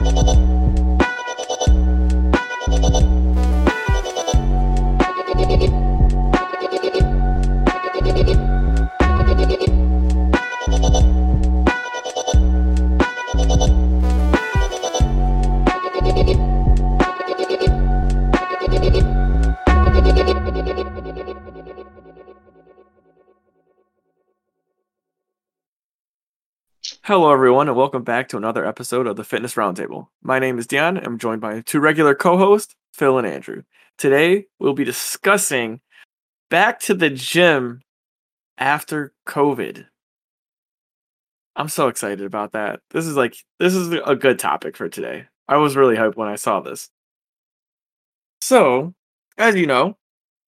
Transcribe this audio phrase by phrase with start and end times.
[0.00, 0.55] Música
[27.06, 30.08] Hello, everyone, and welcome back to another episode of the Fitness Roundtable.
[30.24, 30.96] My name is Dion.
[30.96, 33.62] I'm joined by two regular co hosts, Phil and Andrew.
[33.96, 35.80] Today, we'll be discussing
[36.50, 37.82] back to the gym
[38.58, 39.86] after COVID.
[41.54, 42.80] I'm so excited about that.
[42.90, 45.26] This is like, this is a good topic for today.
[45.46, 46.90] I was really hyped when I saw this.
[48.40, 48.94] So,
[49.38, 49.96] as you know,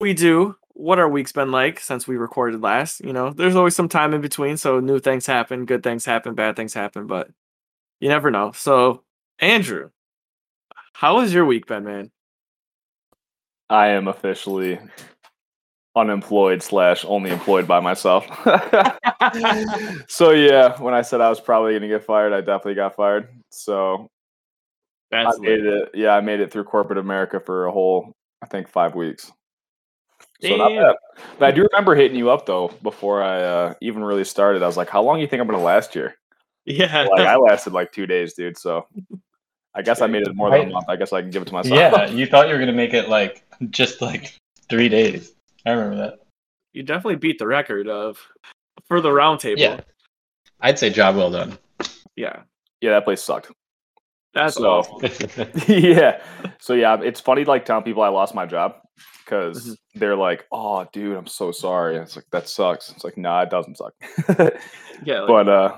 [0.01, 3.03] we do what our week's been like since we recorded last.
[3.03, 6.35] You know, there's always some time in between, so new things happen, good things happen,
[6.35, 7.29] bad things happen, but
[7.99, 8.53] you never know.
[8.53, 9.03] So,
[9.39, 9.89] Andrew,
[10.93, 12.11] how has your week been, man?
[13.69, 14.79] I am officially
[15.97, 18.25] unemployed slash only employed by myself.
[20.07, 23.27] so yeah, when I said I was probably gonna get fired, I definitely got fired.
[23.49, 24.09] So
[25.11, 25.89] That's I made it.
[25.93, 29.29] Yeah, I made it through corporate America for a whole, I think, five weeks.
[30.41, 30.95] So not bad.
[31.37, 34.63] But I do remember hitting you up though before I uh, even really started.
[34.63, 36.15] I was like, "How long do you think I'm gonna last here?"
[36.65, 37.07] Yeah.
[37.11, 38.57] Like I lasted like two days, dude.
[38.57, 38.87] So
[39.75, 40.85] I guess I made it more than a month.
[40.87, 41.77] I guess I can give it to myself.
[41.77, 44.33] Yeah, you thought you were gonna make it like just like
[44.69, 45.33] three days.
[45.65, 46.19] I remember that.
[46.73, 48.17] you definitely beat the record of
[48.87, 49.57] for the roundtable.
[49.57, 49.81] Yeah,
[50.61, 51.57] I'd say job well done.
[52.15, 52.41] Yeah.
[52.81, 53.51] yeah, that place sucked.
[54.33, 55.49] That's So- awesome.
[55.67, 56.21] yeah.
[56.59, 58.75] So yeah, it's funny like telling people I lost my job
[59.25, 59.77] because Mhm.
[59.95, 62.91] they're like, "Oh, dude, I'm so sorry." And it's like that sucks.
[62.91, 63.93] It's like, nah, it doesn't suck.
[65.05, 65.21] Yeah.
[65.21, 65.77] Like, but uh,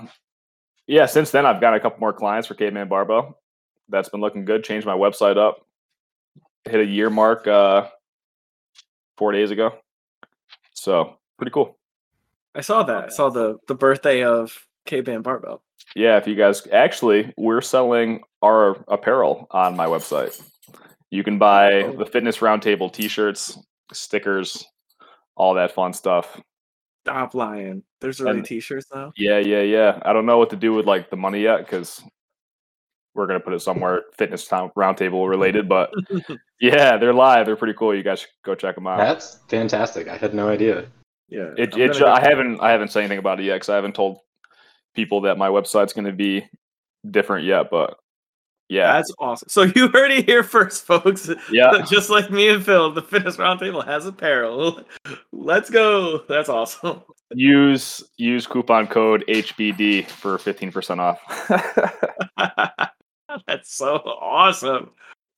[0.88, 3.38] yeah, since then I've got a couple more clients for Caveman Barbell.
[3.88, 4.64] That's been looking good.
[4.64, 5.64] Changed my website up.
[6.64, 7.88] Hit a year mark uh,
[9.16, 9.74] four days ago.
[10.74, 11.78] So pretty cool.
[12.54, 13.04] I saw that.
[13.04, 15.62] I saw the the birthday of Caveman Barbell.
[15.94, 20.40] Yeah, if you guys actually, we're selling our apparel on my website.
[21.10, 21.92] You can buy Oh.
[21.96, 23.58] the Fitness Roundtable T-shirts,
[23.92, 24.64] stickers,
[25.36, 26.40] all that fun stuff.
[27.04, 27.82] Stop lying.
[28.00, 29.12] There's already And- t-shirts now.
[29.16, 29.98] Yeah, yeah, yeah.
[30.02, 32.02] I don't know what to do with like the money yet because
[33.14, 35.68] we're gonna put it somewhere Fitness Roundtable related.
[35.68, 35.92] But
[36.60, 37.44] yeah, they're live.
[37.46, 37.94] They're pretty cool.
[37.94, 38.98] You guys should go check them out.
[38.98, 40.08] That's fantastic.
[40.08, 40.86] I had no idea.
[41.28, 41.50] Yeah.
[41.58, 43.54] It, I'm it, gonna ju- go- I haven't I haven't said anything about it yet
[43.56, 44.20] because I haven't told
[44.94, 46.46] people that my website's going to be
[47.10, 47.70] different yet.
[47.70, 47.98] But
[48.68, 49.48] yeah, That's awesome.
[49.48, 51.28] So you heard it here first, folks.
[51.50, 54.80] yeah, Just like me and Phil, the Fitness Roundtable has apparel.
[55.32, 56.24] Let's go.
[56.28, 57.02] That's awesome.
[57.32, 61.20] use use coupon code HBD for fifteen percent off.
[63.46, 64.90] That's so awesome.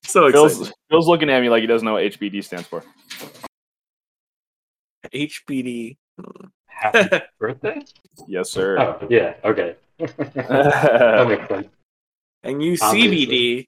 [0.04, 0.56] So excited.
[0.56, 2.84] Phil's, Phil's looking at me like he doesn't know what HBD stands for.
[5.12, 5.96] HBD.
[6.20, 6.46] Hmm.
[6.74, 7.82] Happy birthday?
[8.28, 8.78] Yes, sir.
[8.78, 9.34] Oh yeah.
[9.44, 9.76] Okay.
[9.98, 11.68] that makes sense.
[12.42, 13.26] and use Obviously.
[13.26, 13.66] CBD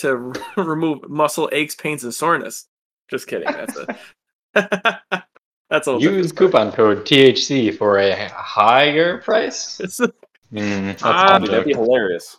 [0.00, 2.66] to r- remove muscle aches, pains, and soreness.
[3.10, 3.48] Just kidding.
[3.52, 5.24] That's a
[5.68, 9.78] that's a Use coupon code THC for a higher price.
[10.52, 12.36] Mm, that's a That'd be hilarious.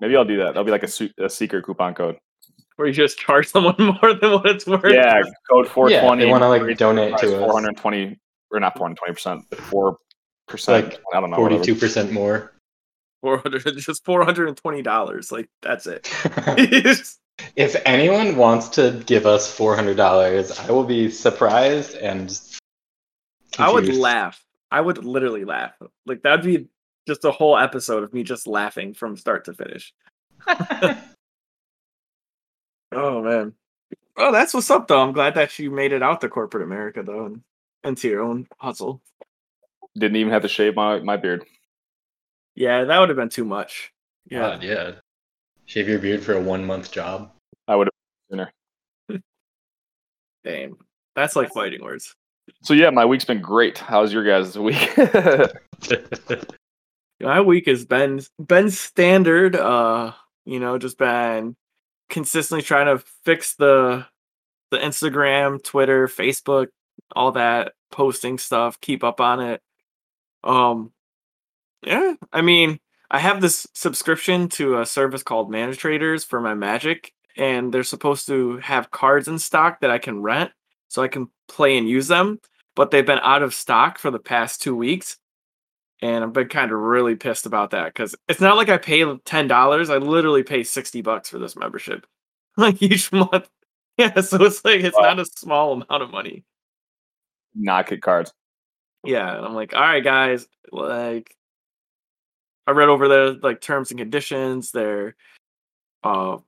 [0.00, 0.48] Maybe I'll do that.
[0.48, 2.18] That'll be like a, su- a secret coupon code.
[2.76, 4.92] Where you just charge someone more than what it's worth.
[4.92, 6.24] Yeah, code four twenty.
[6.24, 7.52] they want to like donate to four us.
[7.54, 8.18] hundred twenty
[8.50, 9.98] or not four hundred twenty percent, four
[10.46, 10.90] percent.
[10.90, 11.36] Like I don't know.
[11.36, 12.52] Forty-two percent more.
[13.20, 15.32] four hundred, just four hundred and twenty dollars.
[15.32, 16.10] Like that's it.
[17.56, 22.38] if anyone wants to give us four hundred dollars, I will be surprised and.
[23.58, 24.44] I would laugh.
[24.70, 25.72] I would literally laugh.
[26.04, 26.68] Like that'd be
[27.06, 29.94] just a whole episode of me just laughing from start to finish.
[32.92, 33.54] Oh man.
[34.16, 35.00] Oh, that's what's up though.
[35.00, 37.42] I'm glad that you made it out to corporate America though and
[37.84, 39.02] into your own hustle.
[39.98, 41.44] Didn't even have to shave my, my beard.
[42.54, 43.92] Yeah, that would have been too much.
[44.30, 44.38] Yeah.
[44.38, 44.92] God, yeah.
[45.66, 47.32] Shave your beard for a one-month job.
[47.68, 47.92] I would have
[48.30, 48.52] sooner.
[50.44, 50.76] Damn.
[51.14, 52.14] That's like fighting words.
[52.62, 53.78] So yeah, my week's been great.
[53.78, 54.96] How's your guys' week?
[57.20, 59.56] My week has been been standard.
[59.56, 60.12] Uh,
[60.44, 61.56] you know, just been
[62.08, 64.06] consistently trying to fix the
[64.70, 66.68] the Instagram, Twitter, Facebook,
[67.14, 69.62] all that posting stuff, keep up on it.
[70.44, 70.92] Um
[71.82, 72.80] yeah, I mean,
[73.10, 77.84] I have this subscription to a service called Mana Traders for my Magic, and they're
[77.84, 80.50] supposed to have cards in stock that I can rent
[80.88, 82.40] so I can play and use them,
[82.74, 85.18] but they've been out of stock for the past two weeks.
[86.02, 89.04] And I've been kind of really pissed about that because it's not like I pay
[89.24, 89.90] ten dollars.
[89.90, 92.06] I literally pay sixty bucks for this membership,
[92.56, 93.48] like each month.
[93.98, 95.04] Yeah, so it's like it's Wow.
[95.14, 96.44] not a small amount of money.
[97.54, 98.30] Not get cards.
[99.04, 101.34] Yeah, and I'm like, all right, guys, like
[102.66, 105.16] I read over the like terms and conditions, their
[106.04, 106.38] uh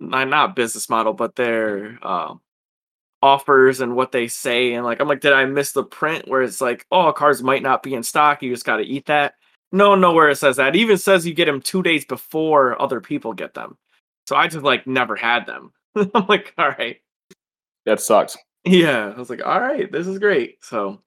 [0.00, 2.34] not not business model, but their uh,
[3.24, 6.42] offers and what they say, and like I'm like, did I miss the print where
[6.42, 9.34] it's like, oh, cards might not be in stock, you just got to eat that?
[9.72, 10.76] No, nowhere it says that.
[10.76, 13.78] It even says you get them two days before other people get them.
[14.28, 15.72] So I just like never had them.
[15.96, 16.98] I'm like, all right.
[17.86, 18.36] That sucks.
[18.64, 20.58] Yeah, I was like, all right, this is great.
[20.62, 21.00] So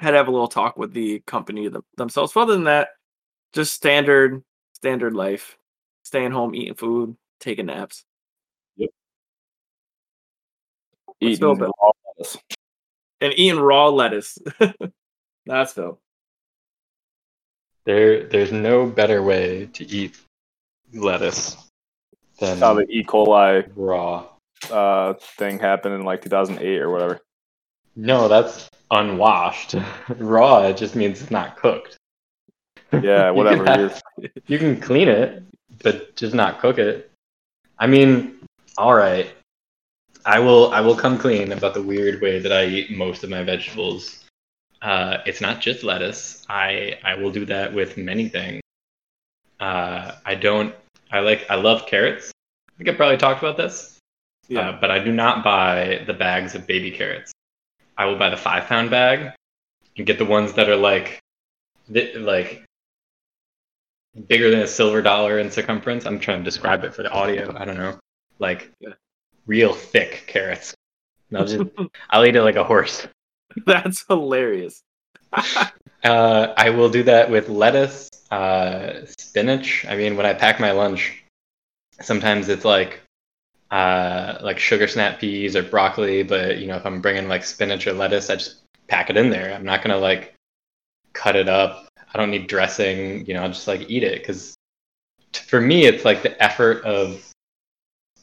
[0.00, 2.32] I had to have a little talk with the company them- themselves.
[2.32, 2.88] But other than that,
[3.52, 4.42] just standard
[4.74, 5.56] standard life.
[6.04, 8.04] Staying home, eating food, taking naps.
[11.20, 11.72] Eating Phil Bill?
[11.82, 12.36] raw lettuce.
[13.20, 14.38] And eating raw lettuce.
[15.46, 15.98] That's Phil.
[17.84, 20.16] There, there's no better way to eat
[20.92, 21.56] lettuce
[22.38, 23.02] than How the E.
[23.04, 24.26] coli raw.
[24.70, 27.20] uh, thing happened in like 2008 or whatever.
[27.96, 29.74] No, that's unwashed.
[30.18, 31.96] raw, it just means it's not cooked.
[32.92, 34.02] Yeah, You whatever can have-
[34.46, 35.42] You can clean it,
[35.82, 37.10] but just not cook it.
[37.78, 38.38] I mean,
[38.76, 39.30] all right.
[40.28, 40.70] I will.
[40.72, 44.26] I will come clean about the weird way that I eat most of my vegetables.
[44.82, 46.44] Uh, it's not just lettuce.
[46.50, 48.60] I I will do that with many things.
[49.58, 50.74] Uh, I don't.
[51.10, 51.46] I like.
[51.48, 52.30] I love carrots.
[52.68, 53.96] I think I probably talked about this.
[54.48, 54.68] Yeah.
[54.68, 57.32] Uh, but I do not buy the bags of baby carrots.
[57.96, 59.32] I will buy the five pound bag
[59.96, 61.20] and get the ones that are like,
[61.90, 62.64] th- like
[64.26, 66.04] bigger than a silver dollar in circumference.
[66.04, 67.56] I'm trying to describe it for the audio.
[67.56, 67.98] I don't know,
[68.38, 68.90] like Yeah.
[69.48, 70.74] Real thick carrots.
[71.30, 71.70] And I'll just,
[72.10, 73.08] I'll eat it like a horse.
[73.66, 74.80] That's hilarious.
[76.04, 79.84] Uh, I will do that with lettuce, uh, spinach.
[79.88, 81.24] I mean, when I pack my lunch,
[82.00, 83.00] sometimes it's like
[83.72, 86.22] uh, like sugar snap peas or broccoli.
[86.22, 89.28] But you know, if I'm bringing like spinach or lettuce, I just pack it in
[89.28, 89.52] there.
[89.52, 90.34] I'm not gonna like
[91.14, 91.88] cut it up.
[92.14, 93.26] I don't need dressing.
[93.26, 94.54] You know, I'll just like eat it because
[95.32, 97.27] for me, it's like the effort of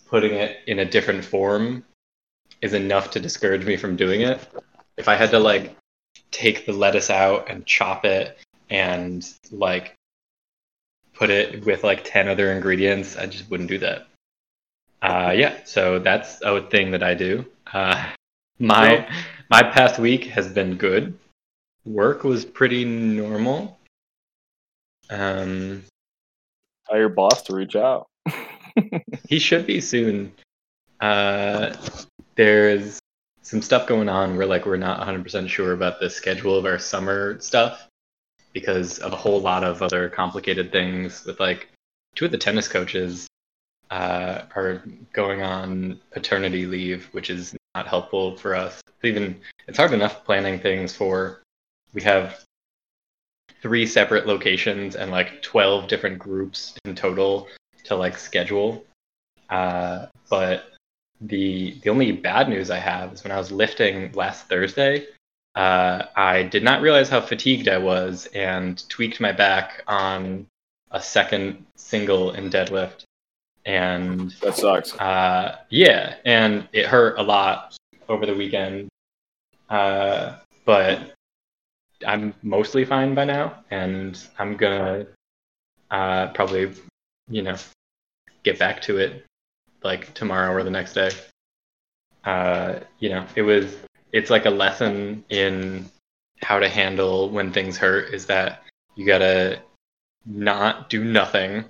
[0.07, 1.83] putting it in a different form
[2.61, 4.39] is enough to discourage me from doing it.
[4.97, 5.75] If I had to like
[6.31, 8.37] take the lettuce out and chop it
[8.69, 9.95] and like
[11.13, 14.07] put it with like 10 other ingredients i just wouldn't do that
[15.01, 18.11] uh yeah so that's a thing that i do uh
[18.59, 19.07] my
[19.49, 21.17] my past week has been good
[21.85, 23.77] work was pretty normal
[25.09, 25.83] um
[26.87, 28.07] Tell your boss to reach out.
[29.27, 30.31] he should be soon.
[30.99, 31.75] Uh,
[32.35, 32.99] there's
[33.41, 36.79] some stuff going on where like we're not 100% sure about the schedule of our
[36.79, 37.87] summer stuff
[38.53, 41.67] because of a whole lot of other complicated things with like
[42.15, 43.27] two of the tennis coaches
[43.91, 44.81] uh, are
[45.13, 48.81] going on paternity leave, which is not helpful for us.
[49.03, 51.41] Even it's hard enough planning things for
[51.93, 52.43] we have
[53.61, 57.47] three separate locations and like 12 different groups in total
[57.85, 58.85] to like schedule.
[59.49, 60.71] Uh, but
[61.21, 65.07] the the only bad news I have is when I was lifting last Thursday,
[65.55, 70.47] uh, I did not realize how fatigued I was and tweaked my back on
[70.91, 73.03] a second single in deadlift.
[73.65, 74.93] And That sucks.
[74.99, 77.75] uh, yeah, and it hurt a lot
[78.07, 78.89] over the weekend.
[79.69, 81.13] Uh, but
[82.05, 85.07] I'm mostly fine by now, and I'm gonna
[85.89, 86.73] uh, probably,
[87.29, 87.55] you know,
[88.45, 89.25] get back to it
[89.83, 91.11] like tomorrow or the next day.
[92.23, 93.75] Uh, you know, it was
[94.13, 95.85] it's like a lesson in
[96.41, 98.13] how to handle when things hurt.
[98.13, 98.63] Is that
[98.95, 99.61] you gotta
[100.25, 101.65] not do nothing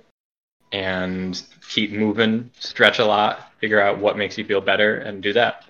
[0.72, 5.32] and keep moving, stretch a lot, figure out what makes you feel better, and do
[5.32, 5.64] that.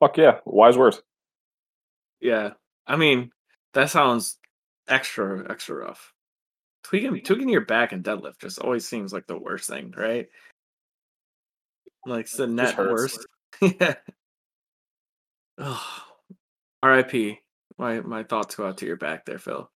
[0.00, 0.38] Fuck yeah.
[0.44, 1.02] Wise words.
[2.20, 2.52] Yeah.
[2.86, 3.30] I mean,
[3.74, 4.38] that sounds
[4.88, 6.12] extra, extra rough.
[6.88, 10.26] Tweaking tweaking your back and deadlift just always seems like the worst thing, right?
[12.06, 12.90] Like it's the net hurts.
[12.90, 13.26] worst.
[13.80, 13.94] yeah.
[15.58, 16.04] Oh,
[16.82, 17.40] R.I.P.
[17.76, 19.70] My my thoughts go out to your back there, Phil.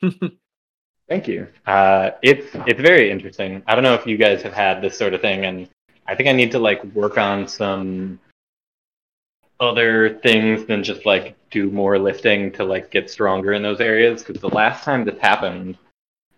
[1.08, 1.48] Thank you.
[1.66, 3.64] Uh, it's it's very interesting.
[3.66, 5.68] I don't know if you guys have had this sort of thing, and
[6.06, 8.20] I think I need to like work on some
[9.58, 14.22] other things than just like do more lifting to like get stronger in those areas.
[14.22, 15.76] Because the last time this happened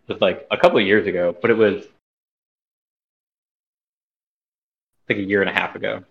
[0.08, 1.84] was like a couple of years ago, but it was
[5.08, 6.04] like a year and a half ago.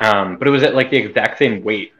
[0.00, 1.92] Um, but it was at like the exact same weight,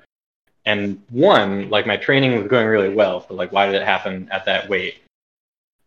[0.64, 4.28] And one, like my training was going really well, so like why did it happen
[4.31, 4.97] at that weight?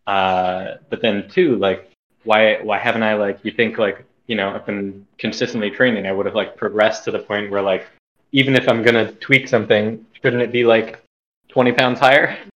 [0.07, 1.89] Uh, but then two, like
[2.23, 6.11] why why haven't I like you think like you know I've been consistently training, I
[6.11, 7.87] would have like progressed to the point where like
[8.31, 11.01] even if I'm gonna tweak something, shouldn't it be like
[11.49, 12.37] 20 pounds higher?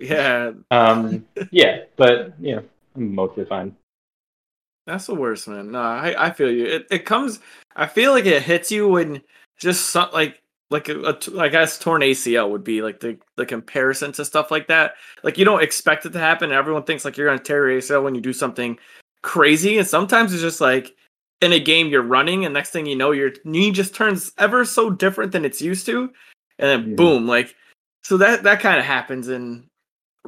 [0.00, 2.64] Yeah, Um, yeah, but you know
[2.96, 3.74] I'm mostly fine.
[4.86, 5.72] that's the worst, man.
[5.72, 6.64] No, I, I feel you.
[6.66, 7.40] It, it comes.
[7.76, 9.22] I feel like it hits you when
[9.58, 13.18] just some, like like a, a t- I guess torn ACL would be like the
[13.36, 14.94] the comparison to stuff like that.
[15.22, 16.52] Like you don't expect it to happen.
[16.52, 18.78] Everyone thinks like you're gonna tear your ACL when you do something
[19.22, 20.94] crazy, and sometimes it's just like
[21.40, 24.64] in a game you're running, and next thing you know, your knee just turns ever
[24.64, 26.10] so different than it's used to,
[26.58, 26.96] and then Mhm.
[26.96, 27.54] boom, like
[28.02, 29.67] so that that kind of happens in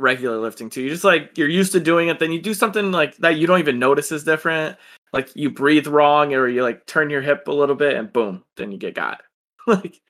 [0.00, 0.82] regular lifting too.
[0.82, 3.46] You just like you're used to doing it, then you do something like that you
[3.46, 4.76] don't even notice is different.
[5.12, 8.44] Like you breathe wrong, or you like turn your hip a little bit, and boom,
[8.56, 9.22] then you get got.
[9.66, 10.00] like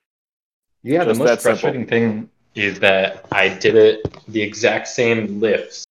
[0.83, 1.59] Yeah, the most that simple.
[1.59, 5.85] frustrating thing is that I did it the exact same lifts,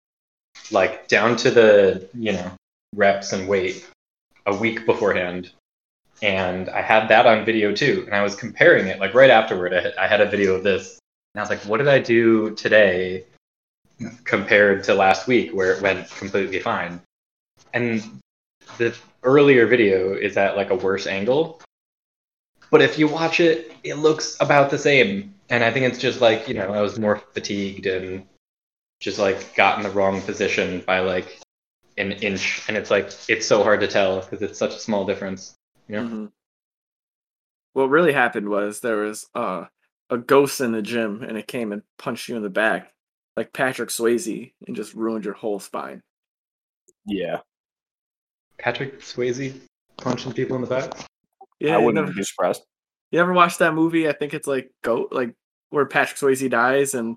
[0.70, 2.52] like down to the you know
[2.94, 3.86] reps and weight,
[4.46, 5.50] a week beforehand,
[6.22, 8.02] and I had that on video too.
[8.06, 9.74] And I was comparing it like right afterward.
[9.74, 10.98] I I had a video of this,
[11.34, 13.24] and I was like, "What did I do today
[14.24, 17.00] compared to last week where it went completely fine?"
[17.74, 18.20] And
[18.78, 21.60] the earlier video is at like a worse angle,
[22.70, 25.34] but if you watch it, it looks about the same.
[25.50, 28.24] And I think it's just like, you know, I was more fatigued and
[29.00, 31.40] just like got in the wrong position by like
[31.98, 32.62] an inch.
[32.68, 35.54] And it's like, it's so hard to tell because it's such a small difference.
[35.88, 36.00] Yeah.
[36.02, 36.30] mhm.
[37.72, 39.66] what really happened was there was uh,
[40.08, 42.92] a ghost in the gym, and it came and punched you in the back,
[43.40, 46.02] like Patrick Swayze, and just ruined your whole spine.
[47.06, 47.38] Yeah,
[48.58, 49.58] Patrick Swayze
[49.96, 50.92] punching people in the back.
[51.58, 52.62] Yeah, I you wouldn't never, be surprised.
[53.10, 54.08] you ever watch that movie?
[54.08, 55.34] I think it's like go like
[55.70, 57.16] where Patrick Swayze dies and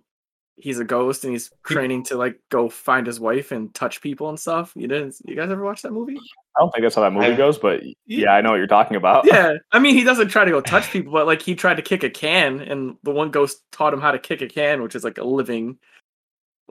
[0.56, 4.30] he's a ghost and he's training to like go find his wife and touch people
[4.30, 4.72] and stuff.
[4.76, 5.16] You didn't?
[5.26, 6.18] You guys ever watch that movie?
[6.56, 8.68] I don't think that's how that movie I- goes, but yeah, I know what you're
[8.68, 9.26] talking about.
[9.26, 11.82] Yeah, I mean he doesn't try to go touch people, but like he tried to
[11.82, 14.96] kick a can, and the one ghost taught him how to kick a can, which
[14.96, 15.78] is like a living,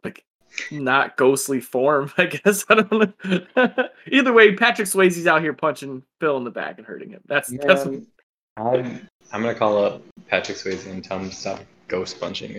[0.05, 0.25] like
[0.71, 2.13] not ghostly form.
[2.19, 2.93] I guess I don't
[3.25, 3.89] know.
[4.11, 7.23] Either way, Patrick Swayze's out here punching Phil in the back and hurting him.
[7.27, 8.07] That's that's Man,
[8.57, 12.59] I'm, I'm gonna call up Patrick Swayze and tell him to stop ghost punching.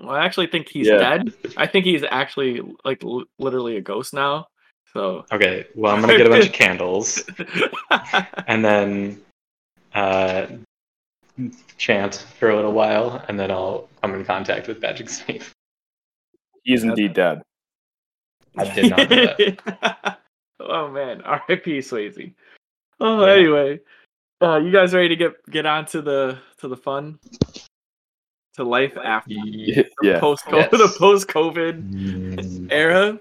[0.00, 0.98] Well, I actually think he's Yeah.
[0.98, 1.32] dead.
[1.56, 4.46] I think he's actually like l- literally a ghost now.
[4.92, 7.22] So Okay, well, I'm gonna get a bunch of candles
[8.46, 9.22] and then
[9.94, 10.46] uh,
[11.78, 15.50] chant for a little while, and then I'll come in contact with Patrick Swayze.
[16.64, 17.42] He's indeed dead.
[18.56, 20.18] I did not know that.
[20.60, 21.78] oh man, R.I.P.
[21.78, 22.34] Swayze.
[23.00, 23.32] Oh, Yeah.
[23.32, 23.80] anyway,
[24.42, 27.18] uh, you guys ready to get get on to the to the fun,
[28.54, 30.20] to life after Ye- Yeah.
[30.20, 30.70] post Yes.
[30.70, 32.68] the post COVID Mm.
[32.70, 33.18] era?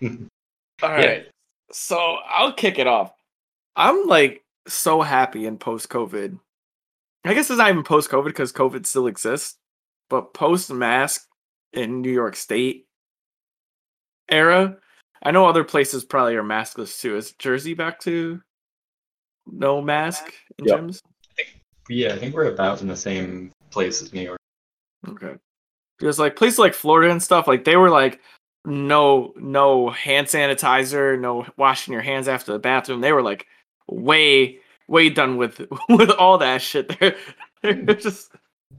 [0.82, 1.30] All right, Yeah.
[1.72, 3.12] so I'll kick it off.
[3.76, 6.38] I'm like so happy in post COVID.
[7.24, 9.56] I guess it's not even post COVID because COVID still exists,
[10.08, 11.27] but post mask
[11.72, 12.86] in New York State
[14.28, 14.76] era.
[15.22, 17.16] I know other places probably are maskless too.
[17.16, 18.40] Is Jersey back to
[19.46, 20.78] no mask in Yep.
[20.78, 21.00] gyms?
[21.88, 24.38] Yeah, I think we're about in the same place as New York.
[25.08, 25.34] Okay.
[25.98, 28.20] Because like places like Florida and stuff, like they were like
[28.64, 33.00] no no hand sanitizer, no washing your hands after the bathroom.
[33.00, 33.46] They were like
[33.88, 36.88] way way done with with all that shit.
[37.00, 37.16] They're,
[37.62, 37.92] they're hmm.
[38.00, 38.32] just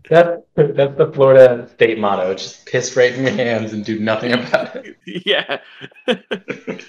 [0.09, 2.33] That's that's the Florida state motto.
[2.33, 4.97] Just piss right in your hands and do nothing about it.
[5.25, 5.59] yeah.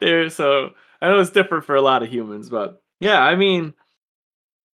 [0.00, 0.70] There, so
[1.00, 3.74] I know it's different for a lot of humans, but yeah, I mean,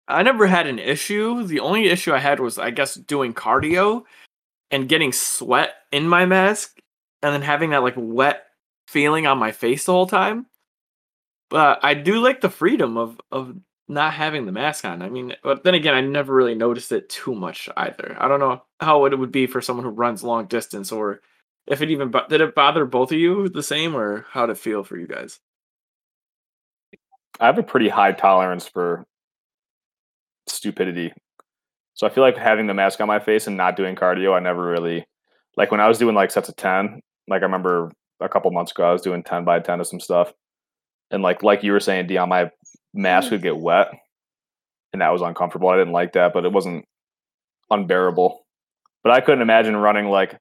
[0.07, 1.43] I never had an issue.
[1.43, 4.03] The only issue I had was, I guess, doing cardio
[4.71, 6.79] and getting sweat in my mask,
[7.21, 8.45] and then having that like wet
[8.87, 10.47] feeling on my face the whole time.
[11.49, 13.55] But I do like the freedom of of
[13.87, 15.01] not having the mask on.
[15.01, 18.15] I mean, but then again, I never really noticed it too much either.
[18.19, 21.21] I don't know how it would be for someone who runs long distance or
[21.67, 24.59] if it even did it bother both of you the same or how did it
[24.59, 25.39] feel for you guys
[27.39, 29.05] I have a pretty high tolerance for
[30.47, 31.11] stupidity.
[31.95, 34.39] So I feel like having the mask on my face and not doing cardio, I
[34.39, 35.05] never really
[35.57, 38.71] like when I was doing like sets of 10, like I remember a couple months
[38.71, 40.31] ago I was doing 10 by 10 of some stuff.
[41.09, 42.51] And like like you were saying, Dion, my
[42.93, 43.91] mask would get wet
[44.93, 45.69] and that was uncomfortable.
[45.69, 46.85] I didn't like that, but it wasn't
[47.69, 48.45] unbearable.
[49.03, 50.37] But I couldn't imagine running like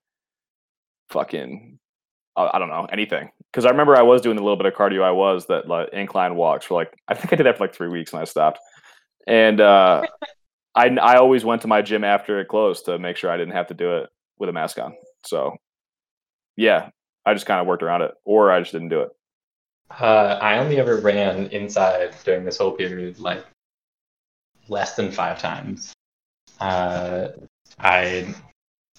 [1.11, 1.79] fucking
[2.37, 4.75] I I don't know anything because I remember I was doing a little bit of
[4.75, 5.03] cardio.
[5.03, 7.75] I was that like incline walks for like I think I did that for like
[7.75, 8.59] three weeks and I stopped.
[9.27, 10.03] And uh,
[10.75, 13.55] I I always went to my gym after it closed to make sure I didn't
[13.55, 14.95] have to do it with a mask on.
[15.27, 15.57] So,
[16.57, 16.91] yeah,
[17.27, 19.11] I just kind of worked around it, or I just didn't do it.
[19.91, 23.45] Uh, I only ever ran inside during this whole period, like
[24.69, 25.93] less than five times.
[26.61, 27.29] Uh,
[27.79, 28.35] I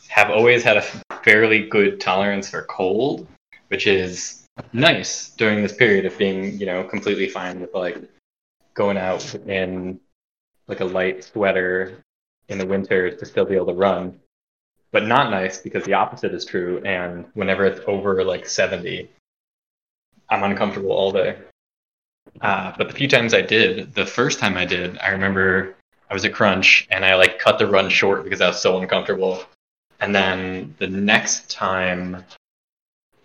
[0.10, 0.82] have always had a
[1.24, 3.28] fairly good tolerance for cold,
[3.70, 7.98] which is nice during this period of being, you know, completely fine with like
[8.74, 10.00] going out in
[10.68, 11.98] like a light sweater
[12.50, 14.20] in the winter to still be able to run.
[14.92, 16.82] But not nice because the opposite is true.
[16.84, 19.10] And whenever it's over like 70,
[20.32, 21.38] I'm uncomfortable all day.
[22.40, 25.76] Uh, but the few times I did, the first time I did, I remember
[26.10, 28.80] I was at Crunch and I like cut the run short because I was so
[28.80, 29.44] uncomfortable.
[30.00, 32.24] And then the next time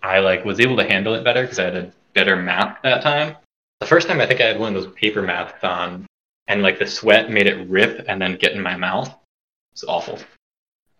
[0.03, 3.01] I like was able to handle it better because I had a better mask that
[3.01, 3.37] time.
[3.79, 6.05] The first time I think I had one of those paper masks on
[6.47, 9.13] and like the sweat made it rip and then get in my mouth.
[9.71, 10.19] It's awful.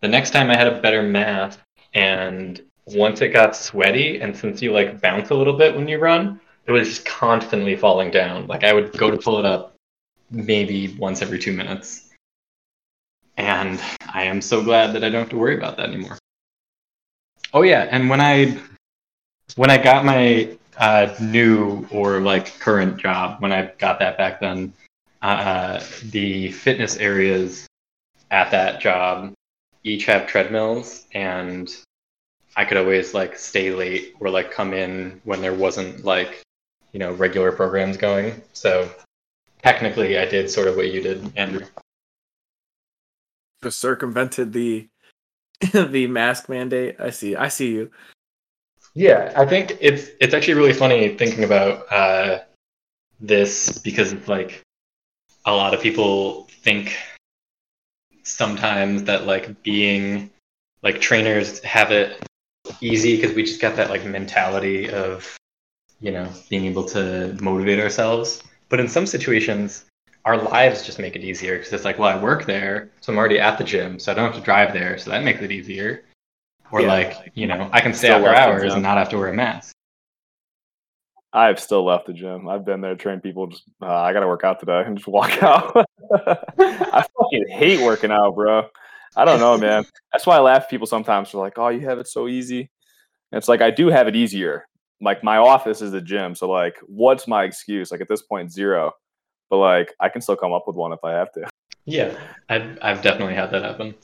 [0.02, 1.60] The next time I had a better mask
[1.94, 6.00] and once it got sweaty and since you like bounce a little bit when you
[6.00, 8.48] run, it was just constantly falling down.
[8.48, 9.76] Like I would go to pull it up
[10.32, 12.10] maybe once every two minutes.
[13.38, 13.80] And
[14.14, 16.18] I am so glad that I don't have to worry about that anymore.
[17.54, 18.60] Oh yeah, and when I
[19.56, 24.40] when I got my uh, new or like current job, when I got that back
[24.40, 24.74] then,
[25.22, 27.68] uh, the fitness areas
[28.32, 29.34] at that job
[29.84, 31.74] each have treadmills, and
[32.58, 36.42] I could always like stay late or like come in when there wasn't like
[36.92, 38.42] you know regular programs going.
[38.54, 38.90] So
[39.62, 41.66] technically, I did sort of what you did, Andrew.
[43.64, 44.90] Just circumvented the
[45.72, 46.96] the mask mandate.
[47.00, 47.36] I see.
[47.36, 47.92] I see you.
[48.96, 52.40] Yeah, I think it's it's actually really funny thinking about uh,
[53.20, 54.64] this because it's like
[55.46, 56.98] a lot of people think
[58.24, 60.32] sometimes that like being
[60.82, 62.20] like trainers have it
[62.82, 65.38] easy because we just got that like mentality of
[66.00, 69.86] you know being able to motivate ourselves but in some situations
[70.26, 73.18] our lives just make it easier because it's like well i work there so i'm
[73.18, 75.52] already at the gym so i don't have to drive there so that makes it
[75.52, 76.04] easier
[76.72, 76.88] or Yeah.
[76.88, 79.74] like you know i can stay after hours and not have to wear a mask
[81.34, 82.48] I've still left the gym.
[82.48, 83.48] I've been there, trained people.
[83.48, 85.76] Just uh, I got to work out today, and just walk out.
[86.60, 88.70] I fucking hate working out, bro.
[89.18, 89.86] I don't know, man.
[90.14, 91.32] That's why I laugh at people sometimes.
[91.32, 92.70] They're like, "Oh, you have it so easy."
[93.32, 94.66] And it's like I do have it easier.
[95.02, 97.92] Like my office is a gym, so like, what's my excuse?
[97.92, 98.94] Like at this point, zero.
[99.50, 101.48] But like, I can still come up with one if I have to.
[101.86, 102.18] yeah
[102.50, 103.96] i've, I've definitely had that happen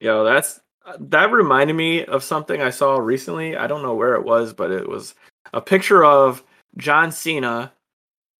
[0.00, 0.60] Yo, that's
[0.98, 3.56] that reminded me of something I saw recently.
[3.56, 5.14] I don't know where it was, but it was
[5.52, 6.42] a picture of
[6.78, 7.72] John Cena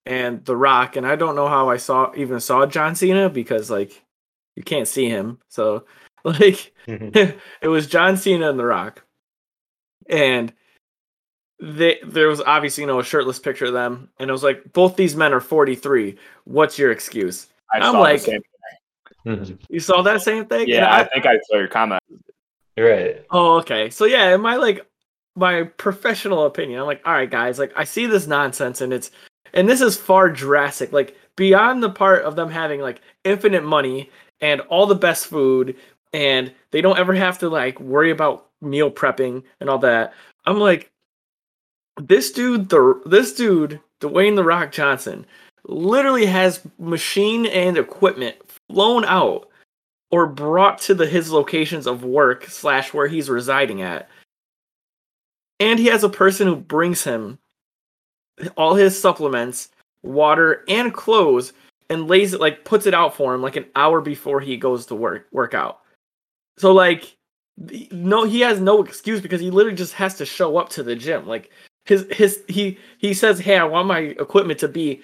[0.07, 3.71] and The Rock, and I don't know how I saw even saw John Cena because
[3.71, 4.03] like
[4.57, 5.39] you can't see him.
[5.49, 5.85] So
[6.25, 9.05] like it was John Cena and The Rock,
[10.09, 10.53] and
[11.61, 14.73] they there was obviously you know a shirtless picture of them, and it was like
[14.73, 16.17] both these men are forty three.
[16.45, 17.47] What's your excuse?
[17.73, 18.43] I I'm saw the like- same-
[19.27, 19.59] Mhm.
[19.69, 20.67] You saw that same thing?
[20.67, 22.03] Yeah, I- I think I saw your comment.
[22.79, 23.91] right Oh, okay.
[23.91, 24.87] So yeah, in my like
[25.37, 29.11] my professional opinion, I'm like, all right, guys, like I see this nonsense and it's
[29.53, 34.09] and this is far drastic, like beyond the part of them having like infinite money
[34.41, 35.77] and all the best food
[36.13, 40.13] and they don't ever have to like worry about meal prepping and all that.
[40.47, 40.91] I'm like
[42.01, 45.27] this dude the this dude, Dwayne the Rock Johnson,
[45.65, 48.37] literally has machine and equipment
[48.69, 49.49] flown out
[50.11, 54.09] or brought to the his locations of work slash where he's residing at
[55.61, 57.39] and he has a person who brings him
[58.57, 59.69] all his supplements
[60.03, 61.53] water and clothes
[61.91, 64.87] and lays it like puts it out for him like an hour before he goes
[64.87, 65.81] to work work out
[66.57, 67.17] so like
[67.91, 70.97] no he has no excuse because he literally just has to show up to the
[70.97, 71.27] gym.
[71.27, 71.51] Like
[71.85, 75.03] his his he he says hey i want my equipment to be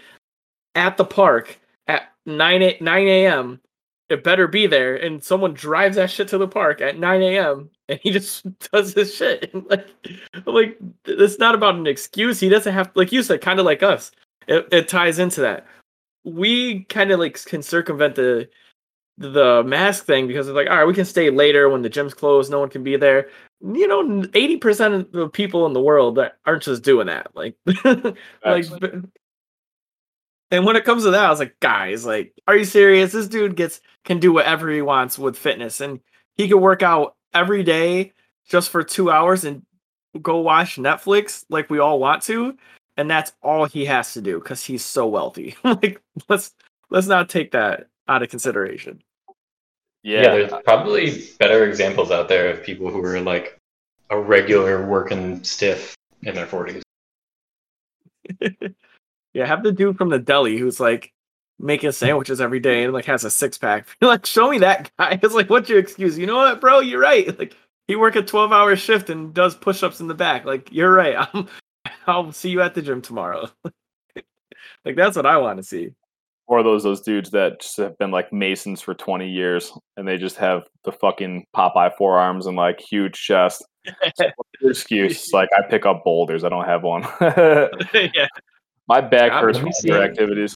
[0.74, 3.60] at the park at 9 a, 9 a.m
[4.08, 4.94] it better be there.
[4.94, 8.94] And someone drives that shit to the park at 9 a.m and he just does
[8.94, 9.52] his shit.
[9.68, 9.88] Like
[10.46, 12.40] like it's not about an excuse.
[12.40, 14.12] He doesn't have like you said kind of like us.
[14.46, 15.66] It, it ties into that
[16.26, 18.48] we kind of like can circumvent the
[19.16, 22.12] the mask thing because it's like all right we can stay later when the gym's
[22.12, 23.30] closed no one can be there.
[23.62, 27.56] You know 80% of the people in the world that aren't just doing that like
[28.44, 28.66] like
[30.50, 33.12] and when it comes to that i was like guys like are you serious?
[33.12, 36.00] This dude gets can do whatever he wants with fitness and
[36.34, 38.12] he can work out every day
[38.46, 39.62] just for two hours and
[40.20, 42.56] go watch netflix like we all want to
[42.96, 46.54] and that's all he has to do because he's so wealthy like let's
[46.90, 49.00] let's not take that out of consideration
[50.02, 53.58] Yeah, Yeah, there's probably better examples out there of people who are like
[54.10, 56.82] a regular working stiff in their 40s.
[59.36, 61.12] Yeah, have the dude from the deli who's like
[61.58, 63.86] making sandwiches every day and like has a six pack.
[64.00, 65.18] like, show me that guy.
[65.22, 66.16] It's like, what's your excuse?
[66.16, 66.80] You know what, bro?
[66.80, 67.38] You're right.
[67.38, 67.54] Like,
[67.86, 70.46] he work a twelve hour shift and does push ups in the back.
[70.46, 71.28] Like, you're right.
[71.34, 71.48] I'm,
[72.06, 73.48] I'll see you at the gym tomorrow.
[74.84, 75.90] like, that's what I want to see.
[76.48, 80.16] or those those dudes that just have been like masons for 20 years and they
[80.16, 83.64] just have the fucking Popeye forearms and like huge chest.
[84.16, 85.32] So what's your excuse?
[85.32, 86.44] Like I pick up boulders.
[86.44, 87.02] I don't have one.
[87.20, 88.28] yeah,
[88.88, 89.90] My back God, hurts from me see.
[89.90, 90.54] other activities.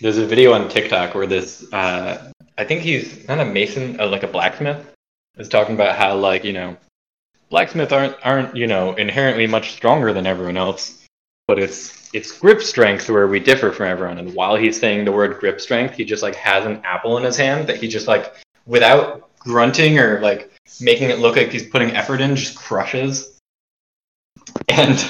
[0.00, 4.08] There's a video on TikTok where this, uh, I think he's not a mason, uh,
[4.08, 4.92] like a blacksmith,
[5.36, 6.76] is talking about how like you know,
[7.52, 11.04] blacksmiths aren't aren't you know inherently much stronger than everyone else,
[11.46, 14.18] but it's it's grip strength where we differ from everyone.
[14.18, 17.24] And while he's saying the word grip strength, he just like has an apple in
[17.24, 18.34] his hand that he just like
[18.66, 23.38] without grunting or like making it look like he's putting effort in, just crushes.
[24.68, 25.06] And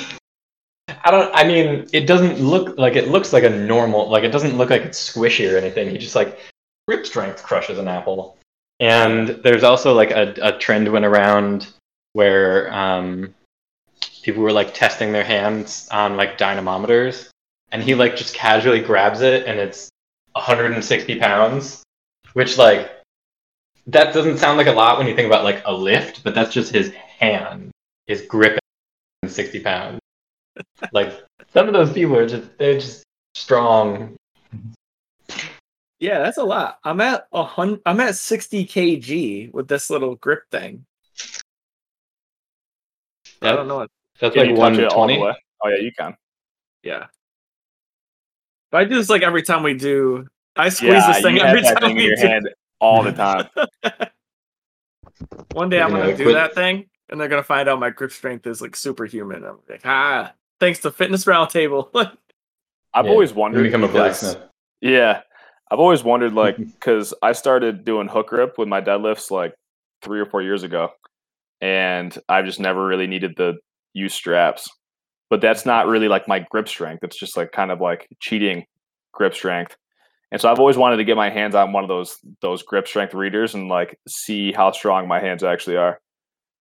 [1.04, 1.30] I don't.
[1.34, 4.10] I mean, it doesn't look like it looks like a normal.
[4.10, 5.90] Like it doesn't look like it's squishy or anything.
[5.90, 6.40] He just like
[6.88, 8.36] grip strength crushes an apple.
[8.80, 11.68] And there's also like a, a trend went around
[12.12, 13.34] where um,
[14.22, 17.28] people were like testing their hands on like dynamometers,
[17.70, 19.90] and he like just casually grabs it, and it's
[20.32, 21.82] 160 pounds,
[22.34, 22.90] which like
[23.86, 26.52] that doesn't sound like a lot when you think about like a lift, but that's
[26.52, 27.70] just his hand,
[28.06, 28.58] his grip,
[29.26, 29.98] 60 pounds.
[30.92, 31.12] like
[31.52, 34.16] some of those people are just they're just strong.
[36.00, 36.78] yeah, that's a lot.
[36.84, 37.80] I'm at a hundred.
[37.86, 40.84] I'm at sixty kg with this little grip thing.
[43.42, 43.76] I don't know.
[43.76, 45.22] What, That's Can like you touch it all the 120.
[45.22, 45.36] way?
[45.64, 46.16] Oh yeah, you can.
[46.82, 47.06] yeah,
[48.70, 50.26] but I do this like every time we do.
[50.56, 52.22] I squeeze yeah, this thing every time thing in we your do.
[52.26, 52.48] hand
[52.80, 53.48] all the time.
[55.52, 57.78] One day I'm You know, gonna do quit- that thing, and they're gonna find out
[57.78, 59.44] my grip strength is like superhuman.
[59.44, 61.88] I'm like, ah, thanks to Fitness Roundtable.
[62.94, 63.62] I've Yeah, always wondered.
[63.62, 64.38] become a blacksmith.
[64.80, 65.22] Yeah,
[65.70, 69.54] I've always wondered, like, because I started doing hook grip with my deadlifts like
[70.02, 70.90] three or four years ago,
[71.62, 73.54] and I've just never really needed the
[73.94, 74.68] use straps.
[75.30, 77.02] But that's not really like my grip strength.
[77.02, 78.66] It's just like kind of like cheating
[79.12, 79.76] grip strength.
[80.30, 82.86] And so I've always wanted to get my hands on one of those those grip
[82.86, 86.00] strength readers and like see how strong my hands actually are.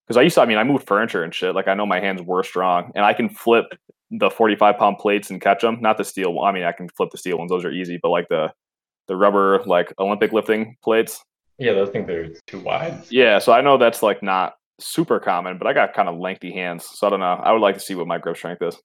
[0.06, 1.56] Because I used to, I mean, I moved furniture and shit.
[1.56, 3.66] Like I know my hands were strong, and I can flip
[4.10, 5.80] the 45 pound plates and catch them.
[5.82, 6.40] Not the steel.
[6.42, 7.98] I mean, I can flip the steel ones; those are easy.
[8.02, 8.52] But like the
[9.08, 11.24] the rubber like Olympic lifting plates.
[11.58, 13.04] Yeah, those things are too wide.
[13.10, 16.52] Yeah, so I know that's like not super common, but I got kind of lengthy
[16.52, 17.26] hands, so I don't know.
[17.26, 18.78] I would like to see what my grip strength is.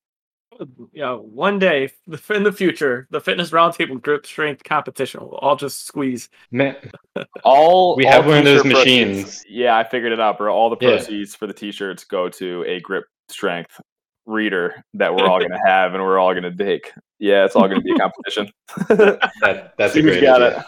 [0.93, 1.91] yeah, one day
[2.31, 6.29] in the future, the Fitness Roundtable grip strength competition will all just squeeze.
[6.51, 6.77] Man,
[7.45, 9.45] All We all have one of those t-shirt proceeds- machines.
[9.49, 10.55] Yeah, I figured it out, bro.
[10.55, 10.97] All the Yeah.
[10.97, 13.79] proceeds for the t-shirts go to a grip strength
[14.25, 16.91] reader that we're all gonna have and we're all gonna take.
[17.19, 18.51] Yeah, it's all gonna be a competition.
[18.89, 20.65] that, that's a great got idea.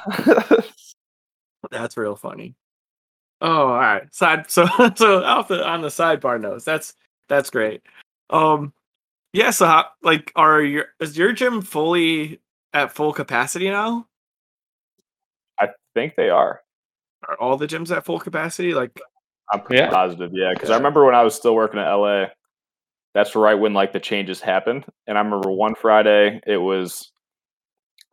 [0.51, 0.65] it.
[1.73, 2.55] That's real funny.
[3.41, 4.13] Oh, all right.
[4.15, 6.65] Side so so off the on the sidebar notes.
[6.65, 6.95] That's
[7.29, 7.83] that's great.
[8.31, 8.73] Um,
[9.33, 9.51] yeah.
[9.51, 12.41] So how, like, are your is your gym fully
[12.73, 14.07] at full capacity now?
[15.61, 16.61] I think they are.
[17.29, 18.75] Are all the gyms at full capacity?
[18.75, 19.01] Like,
[19.53, 19.91] I'm pretty Yeah.
[19.91, 20.53] positive, yeah.
[20.55, 22.27] Because I remember when I was still working at LA,
[23.15, 24.85] that's right when like the changes happened.
[25.07, 27.11] And I remember one Friday, it was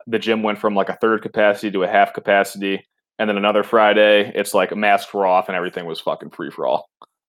[0.06, 2.84] the gym went from like a third capacity to a half capacity,
[3.18, 6.66] and then another Friday, it's like masks were off and everything was fucking free for
[6.66, 6.88] all.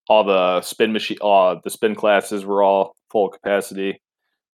[0.10, 4.02] All the spin machine, uh, the spin classes were all full capacity.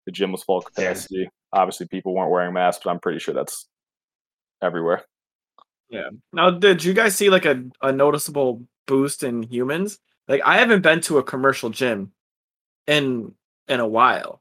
[0.06, 0.88] The gym was full Yeah.
[0.88, 1.28] capacity.
[1.52, 3.66] Obviously, people weren't wearing masks, but I'm pretty sure that's
[4.62, 5.04] everywhere.
[5.90, 6.08] Yeah.
[6.32, 9.98] Now did you guys see like a, a noticeable boost in humans?
[10.28, 12.12] Like, I haven't been to a commercial gym
[12.86, 13.34] in
[13.68, 14.40] in a while,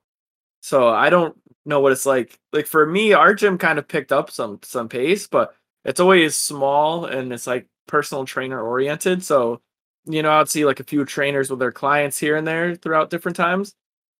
[0.62, 2.40] so I don't know what it's like.
[2.54, 6.36] Like for me, our gym kind of picked up some some pace, but it's always
[6.36, 9.24] small and it's like personal trainer oriented.
[9.24, 9.62] So,
[10.06, 13.10] you know, I'd see like a few trainers with their clients here and there throughout
[13.10, 13.74] different times,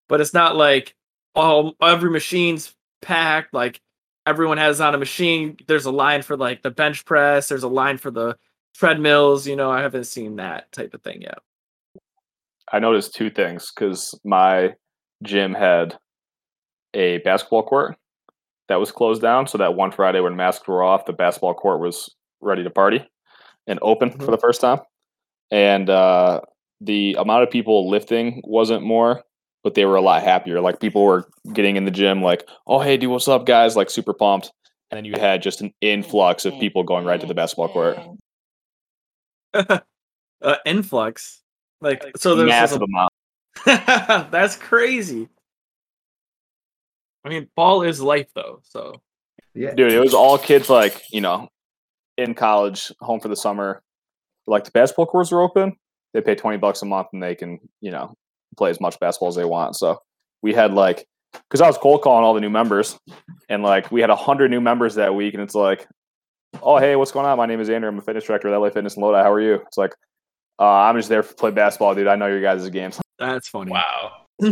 [0.08, 0.96] but it's not like
[1.36, 3.54] all every machine's packed.
[3.54, 3.82] Like
[4.26, 5.58] everyone has on a machine.
[5.68, 7.48] There's a line for like the bench press.
[7.48, 8.38] There's a line for the
[8.76, 9.48] treadmills.
[9.48, 11.40] You know, I haven't seen that type of thing yet.
[12.72, 14.76] I noticed two things because my
[15.24, 15.98] gym had
[16.94, 17.98] a basketball court
[18.72, 19.48] that was closed down.
[19.48, 23.06] So that one Friday when masks were off, the basketball court was ready to party
[23.68, 24.24] and open Mhm.
[24.26, 24.80] for the first time.
[25.52, 26.42] And uh,
[26.80, 29.24] the amount of people lifting wasn't more,
[29.64, 30.62] but they were a lot happier.
[30.62, 33.90] Like people were getting in the gym, like, "Oh hey, dude, what's up, guys?" Like
[33.90, 34.52] super pumped.
[34.90, 37.98] And then you had just an influx of people going right to the basketball court.
[39.54, 41.42] uh, influx.
[41.82, 43.12] Like so, there's massive a- amount.
[44.32, 45.28] that's crazy.
[47.24, 48.62] I mean, ball is life though.
[48.64, 49.02] So
[49.54, 49.74] Yeah.
[49.74, 51.50] Dude, it was all kids like, you know,
[52.18, 53.82] in college, home for the summer.
[54.48, 55.76] Like the basketball courts are open.
[56.14, 58.14] They pay 20 bucks a month and they can, you know,
[58.58, 59.76] play as much basketball as they want.
[59.76, 60.00] So
[60.42, 63.00] we had like, because I was cold calling all the new members
[63.50, 65.34] and like we had 100 new members that week.
[65.34, 65.88] And it's like,
[66.62, 67.38] oh, hey, what's going on?
[67.38, 67.90] My name is Andrew.
[67.90, 69.24] I'm a fitness director at LA Fitness in Lodi.
[69.24, 69.56] How are you?
[69.68, 69.94] It's like,
[70.60, 72.08] uh, I'm just there to play basketball, dude.
[72.08, 73.00] I know your guys' games.
[73.18, 73.72] that's funny.
[73.72, 74.26] Wow.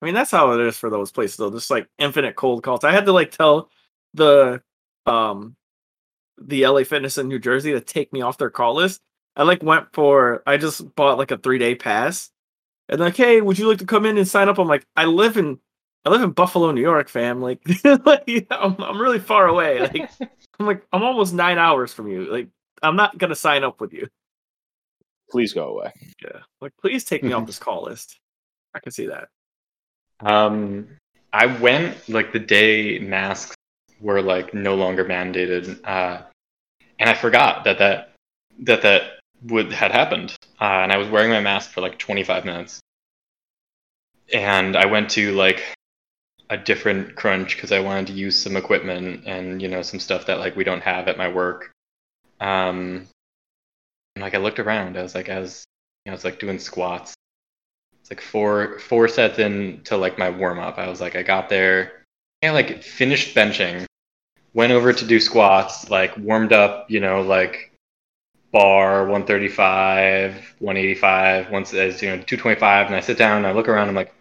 [0.00, 1.50] I mean, that's how it is for those places though.
[1.50, 2.84] Just like infinite cold calls.
[2.84, 3.70] I had to like tell
[4.14, 4.62] the
[5.06, 5.56] um
[6.38, 9.00] the LA Fitness in New Jersey to take me off their call list.
[9.36, 12.30] I like went for I just bought like a three day pass.
[12.88, 14.58] And like, hey, would you like to come in and sign up?
[14.58, 15.58] I'm like, I live in
[16.04, 17.40] I live in Buffalo, New York, fam.
[17.40, 17.60] Like,
[18.04, 19.80] like I'm, I'm really far away.
[19.80, 20.10] Like
[20.60, 22.30] I'm like, I'm almost nine hours from you.
[22.30, 22.48] Like,
[22.82, 24.08] I'm not gonna sign up with you.
[25.30, 25.92] Please go away.
[26.22, 26.40] Yeah.
[26.60, 28.18] Like, please take me off this call list.
[28.74, 29.28] I can see that.
[30.22, 30.88] Um,
[31.32, 33.54] I went like the day masks
[34.00, 36.22] were like no longer mandated, uh,
[36.98, 38.12] and I forgot that that
[38.60, 39.02] that that
[39.44, 42.80] would had happened, uh, and I was wearing my mask for like 25 minutes,
[44.32, 45.62] and I went to like
[46.50, 50.26] a different crunch because I wanted to use some equipment and you know some stuff
[50.26, 51.70] that like we don't have at my work.
[52.40, 53.06] Um,
[54.16, 55.64] and like I looked around, I was like, I was,
[56.04, 57.14] you know, I was like doing squats.
[58.10, 60.78] Like four four sets in to like my warm up.
[60.78, 62.02] I was like, I got there,
[62.42, 63.86] and like finished benching,
[64.52, 67.72] went over to do squats, like warmed up, you know, like
[68.52, 73.68] bar 135, 185, once as you know 225, and I sit down and I look
[73.68, 74.12] around, I'm like,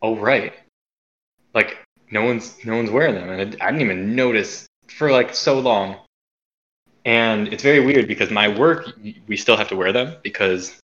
[0.00, 0.52] oh right,
[1.54, 1.78] like
[2.10, 5.58] no one's no one's wearing them, and I, I didn't even notice for like so
[5.58, 5.96] long.
[7.04, 8.92] And it's very weird because my work,
[9.26, 10.78] we still have to wear them because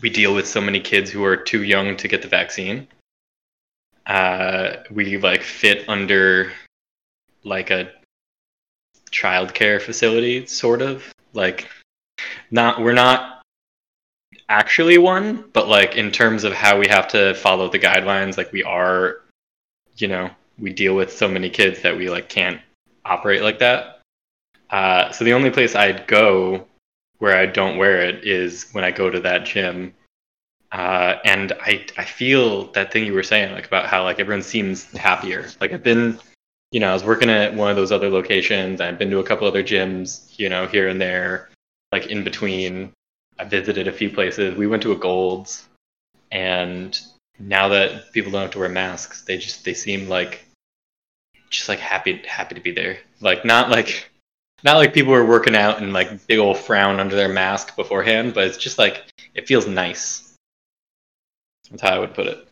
[0.00, 2.88] we deal with so many kids who are too young to get the vaccine.
[4.06, 6.52] Uh, we like fit under
[7.44, 7.90] like a
[9.10, 11.68] childcare facility, sort of like
[12.50, 13.42] not we're not
[14.48, 18.52] actually one, but like in terms of how we have to follow the guidelines, like
[18.52, 19.20] we are,
[19.96, 22.60] you know, we deal with so many kids that we like can't
[23.04, 24.00] operate like that.
[24.70, 26.66] Uh, so the only place I'd go
[27.22, 29.94] where I don't wear it is when I go to that gym.
[30.72, 34.42] Uh, and I I feel that thing you were saying like about how like everyone
[34.42, 35.46] seems happier.
[35.60, 36.18] Like I've been,
[36.72, 38.80] you know, I was working at one of those other locations.
[38.80, 41.50] I've been to a couple other gyms, you know, here and there,
[41.92, 42.92] like in between.
[43.38, 44.56] I visited a few places.
[44.56, 45.68] We went to a Gold's,
[46.32, 46.98] and
[47.38, 50.44] now that people don't have to wear masks, they just they seem like
[51.50, 52.98] just like happy happy to be there.
[53.20, 54.10] Like not like
[54.64, 58.34] not like people were working out and like big old frown under their mask beforehand,
[58.34, 60.34] but it's just like it feels nice.
[61.70, 62.48] That's how I would put it.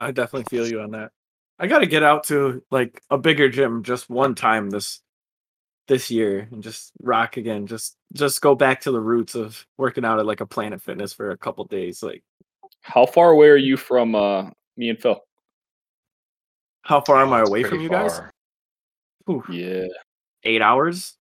[0.00, 1.12] I definitely feel you on that.
[1.58, 5.00] I got to get out to like a bigger gym just one time this
[5.88, 7.66] this year and just rock again.
[7.66, 11.12] Just just go back to the roots of working out at like a Planet Fitness
[11.12, 12.02] for a couple days.
[12.02, 12.22] Like
[12.80, 15.20] How far away are you from uh, me and Phil?
[16.82, 18.18] how far am I away from you guys?
[18.18, 18.30] far.
[19.28, 19.86] Ooh, Yeah.
[20.44, 21.14] Eight hours.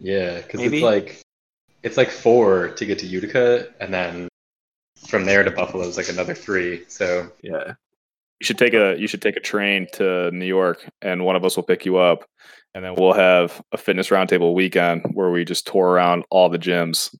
[0.00, 1.22] Yeah, because it's like
[1.82, 4.28] it's like four to get to Utica, and then
[5.08, 6.84] from there to Buffalo is like another three.
[6.88, 7.74] So Yeah.
[8.40, 11.44] You should take a you should take a train to New York, and one of
[11.44, 12.28] us will pick you up,
[12.74, 16.58] and then we'll have a fitness roundtable weekend where we just tour around all the
[16.58, 17.16] gyms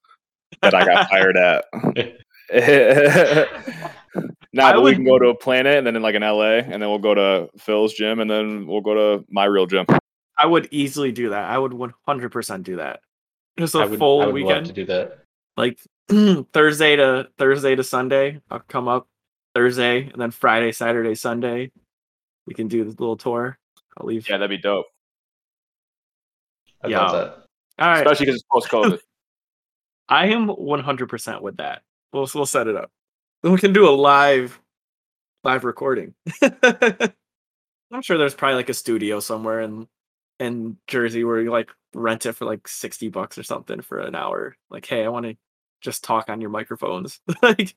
[0.61, 1.65] that I got hired at.
[4.53, 6.59] now, I but we can go to a Planet, and then in like an LA,
[6.59, 9.87] and then we'll go to Phil's gym, and then we'll go to my real gym.
[10.39, 11.45] I would easily do that.
[11.51, 13.01] I would 100% do that.
[13.59, 14.67] Just a I would, full I would love weekend.
[14.67, 15.21] to do that.
[15.57, 15.79] like
[16.53, 18.41] Thursday to Thursday to Sunday.
[18.51, 19.09] I'll come up
[19.55, 21.73] Thursday and then Friday, Saturday, Sunday.
[22.47, 23.59] We can do this little tour.
[23.97, 24.29] I'll leave.
[24.29, 24.87] Yeah, that'd be dope,
[26.85, 27.01] I Yeah.
[27.01, 27.45] love that.
[27.79, 28.07] All right.
[28.07, 28.99] especially because it's post COVID.
[30.09, 31.83] I am 100% with that.
[32.13, 32.91] We'll we'll set it up.
[33.43, 34.61] Then we can do a live
[35.45, 36.15] live recording.
[36.43, 39.89] I'm sure there's probably like a studio somewhere in
[40.39, 44.15] in Jersey where you like rent it for like 60 bucks or something for an
[44.15, 44.57] hour.
[44.71, 45.37] Like, hey, I want to
[45.81, 47.21] just talk on your microphones.
[47.43, 47.75] like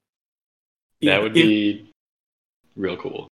[1.02, 1.91] That in- would in- be
[2.76, 3.28] real cool.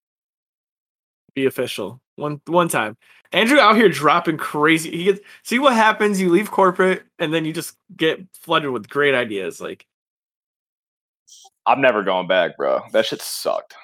[1.36, 2.96] be official one one time.
[3.34, 4.90] Andrew out here dropping crazy.
[4.96, 6.20] He gets see what happens.
[6.22, 9.60] You leave corporate and then you just get flooded with great ideas.
[9.60, 9.86] Like
[11.66, 12.82] I'm never going back, bro.
[12.94, 13.76] That shit sucked.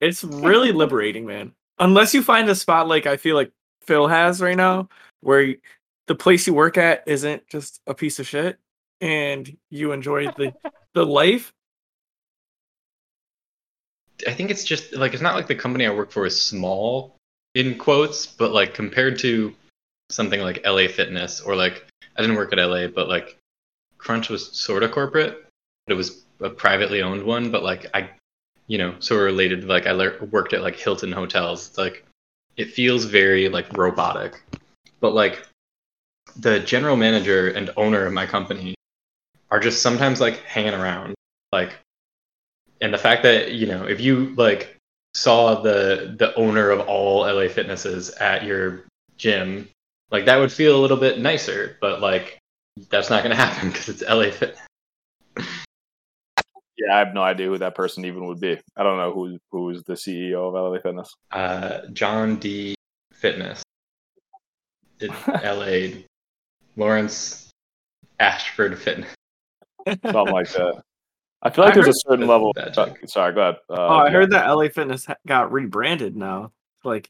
[0.00, 1.52] it's really liberating, man.
[1.78, 3.52] Unless you find a spot like I feel like
[3.86, 4.88] Phil has right now,
[5.20, 5.58] where you,
[6.06, 8.58] the place you work at isn't just a piece of shit
[9.00, 10.54] and you enjoy the
[10.94, 11.52] the life.
[14.26, 17.16] I think it's just like it's not like the company I work for is small
[17.54, 19.54] in quotes, but like compared to
[20.10, 23.36] something like LA Fitness or like I didn't work at LA, but like
[23.98, 25.44] Crunch was sort of corporate.
[25.86, 28.10] But it was a privately owned one, but like I,
[28.66, 29.64] you know, sort of related.
[29.64, 31.68] Like I le- worked at like Hilton hotels.
[31.68, 32.04] It's like
[32.56, 34.42] it feels very like robotic,
[35.00, 35.46] but like
[36.36, 38.74] the general manager and owner of my company
[39.50, 41.14] are just sometimes like hanging around,
[41.52, 41.76] like,
[42.80, 44.76] and the fact that you know if you like
[45.14, 48.84] saw the the owner of all LA Fitnesses at your
[49.16, 49.68] gym,
[50.10, 52.38] like that would feel a little bit nicer, but like
[52.90, 54.56] that's not gonna happen because it's LA Fit.
[56.78, 58.58] Yeah, I have no idea who that person even would be.
[58.76, 61.14] I don't know who who's the CEO of LA Fitness.
[61.32, 62.74] Uh, John D.
[63.12, 63.62] Fitness.
[65.00, 66.02] It's LA.
[66.76, 67.50] Lawrence
[68.20, 69.14] Ashford Fitness.
[69.88, 70.82] Something like that.
[71.42, 72.52] I feel like I there's a heard- certain level.
[72.54, 73.56] Bad uh, sorry, go ahead.
[73.70, 76.52] Uh, oh, I heard that LA Fitness got rebranded now.
[76.84, 77.08] Like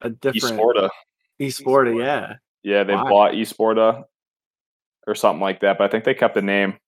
[0.00, 0.88] a different Esporta.
[1.40, 2.34] Esporta, yeah.
[2.62, 3.08] Yeah, they Why?
[3.08, 4.04] bought Esporta
[5.06, 6.78] or something like that, but I think they kept the name.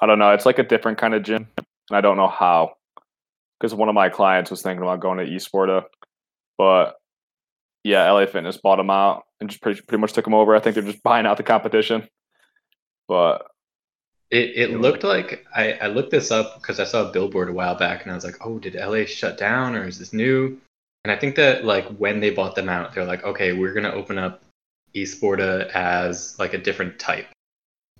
[0.00, 0.30] I don't know.
[0.32, 2.74] It's like a different kind of gym, and I don't know how.
[3.58, 5.84] Because one of my clients was thinking about going to Esporta,
[6.58, 6.96] but
[7.84, 10.56] yeah, LA Fitness bought them out and just pretty, pretty much took them over.
[10.56, 12.08] I think they're just buying out the competition.
[13.06, 13.46] But
[14.30, 17.52] It, it looked like I, I looked this up because I saw a billboard a
[17.52, 20.58] while back and I was like, oh, did LA shut down or is this new?
[21.04, 23.92] And I think that like when they bought them out, they're like, okay, we're gonna
[23.92, 24.42] open up
[24.94, 27.26] Esporta as like a different type,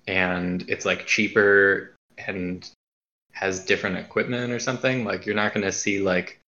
[0.07, 1.95] and it's like cheaper
[2.27, 2.69] and
[3.31, 5.03] has different equipment or something.
[5.03, 6.39] Like you're not gonna see like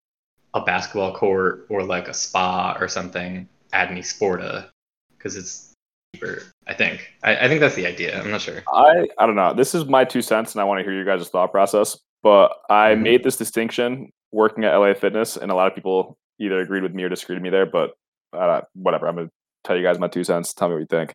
[0.53, 4.69] a basketball court or like a spa or something at an Esporta
[5.17, 5.73] because it's
[6.15, 6.43] cheaper.
[6.67, 7.11] I think.
[7.23, 8.19] I, I think that's the idea.
[8.19, 8.63] I'm not sure.
[8.73, 9.53] I I don't know.
[9.53, 11.97] This is my two cents, and I want to hear your guys' thought process.
[12.23, 13.01] But I Mhm.
[13.01, 16.93] made this distinction working at LA Fitness, and a lot of people either agreed with
[16.93, 17.65] me or disagreed with me there.
[17.65, 17.93] But
[18.33, 19.07] uh, whatever.
[19.07, 19.29] I'm gonna
[19.63, 20.53] tell you guys my two cents.
[20.53, 21.13] Tell me what you think.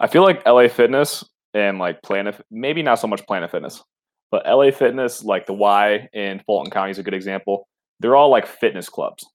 [0.00, 1.24] I feel like LA Fitness
[1.58, 3.82] and like Planet, maybe not so much Planet Fitness,
[4.30, 7.66] but LA Fitness, like the Y in Fulton County is a good example.
[8.00, 9.26] They're all like fitness clubs.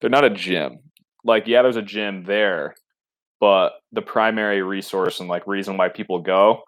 [0.00, 0.80] They're not a gym.
[1.24, 2.74] Like, yeah, there's a gym there,
[3.40, 6.62] but the primary resource and like reason why people go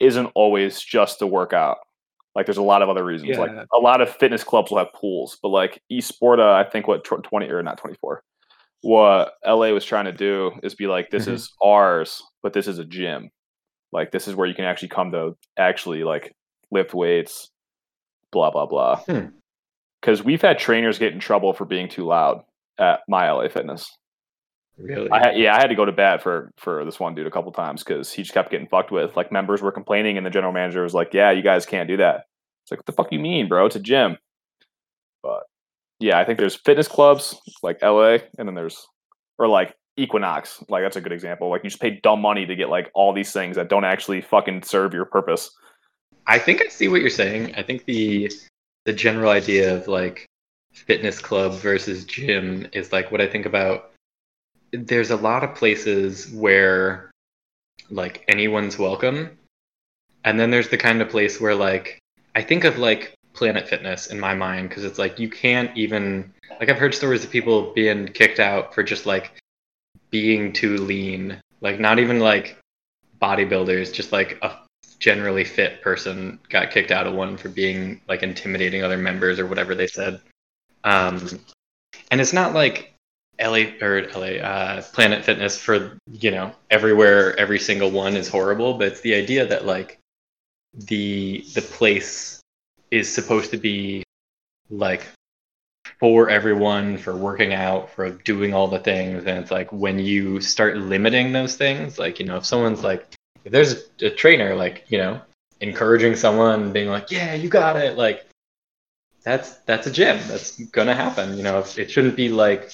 [0.00, 1.78] isn't always just to work out.
[2.34, 3.28] Like there's a lot of other reasons.
[3.42, 7.04] Like a lot of fitness clubs will have pools, but like Esporta, I think what
[7.04, 8.22] 20 or not 24.
[8.80, 11.32] What LA was trying to do is be like this Mhm.
[11.34, 13.30] is ours, but this is a gym.
[13.92, 16.32] Like this is where you can actually come to actually like
[16.70, 17.50] lift weights,
[18.30, 18.96] blah blah blah.
[19.00, 19.26] Hmm.
[20.02, 22.42] Cuz we've had trainers get in trouble for being too loud
[22.78, 23.96] at my LA Fitness.
[24.78, 25.10] Really?
[25.10, 27.30] I had, yeah, I had to go to bat for for this one dude a
[27.30, 29.16] couple times because he just kept getting fucked with.
[29.16, 31.98] Like members were complaining, and the general manager was like, "Yeah, you guys can't do
[31.98, 32.24] that."
[32.64, 33.66] It's like, "What the fuck you mean, bro?
[33.66, 34.16] It's a gym."
[35.22, 35.44] But
[36.00, 38.86] yeah, I think there's fitness clubs like LA, and then there's
[39.38, 40.62] or like Equinox.
[40.68, 41.48] Like that's a good example.
[41.48, 44.20] Like you just pay dumb money to get like all these things that don't actually
[44.20, 45.50] fucking serve your purpose.
[46.26, 47.54] I think I see what you're saying.
[47.56, 48.30] I think the
[48.84, 50.26] the general idea of like
[50.72, 53.92] fitness club versus gym is like what I think about.
[54.72, 57.10] There's a lot of places where
[57.90, 59.36] like anyone's welcome,
[60.24, 61.98] and then there's the kind of place where like
[62.34, 66.32] I think of like Planet Fitness in my mind because it's like you can't even
[66.58, 69.32] like I've heard stories of people being kicked out for just like
[70.12, 72.56] being too lean, like not even like
[73.20, 74.58] bodybuilders, just like a
[75.00, 79.46] generally fit person got kicked out of one for being like intimidating other members or
[79.46, 80.20] whatever they said.
[80.84, 81.40] Um,
[82.12, 82.94] and it's not like
[83.40, 88.74] LA or LA uh, Planet Fitness for you know everywhere every single one is horrible,
[88.74, 89.98] but it's the idea that like
[90.74, 92.40] the the place
[92.90, 94.04] is supposed to be
[94.70, 95.06] like
[96.02, 99.24] for everyone for working out for doing all the things.
[99.24, 103.06] And it's like when you start limiting those things like you know if someone's like
[103.44, 105.20] if there's a trainer like you know
[105.60, 108.26] encouraging someone being like yeah you got it like
[109.22, 110.18] that's that's a gym.
[110.26, 111.36] That's gonna happen.
[111.36, 112.72] You know it shouldn't be like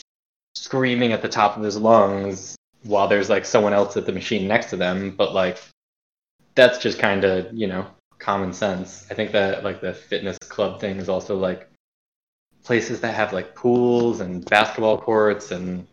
[0.54, 4.48] screaming at the top of his lungs while there's like someone else at the machine
[4.48, 5.60] next to them but like
[6.54, 7.86] that's just kind of you know
[8.18, 9.06] common sense.
[9.10, 11.68] I think that like the fitness club thing is also like
[12.68, 15.86] places that have like pools and basketball courts and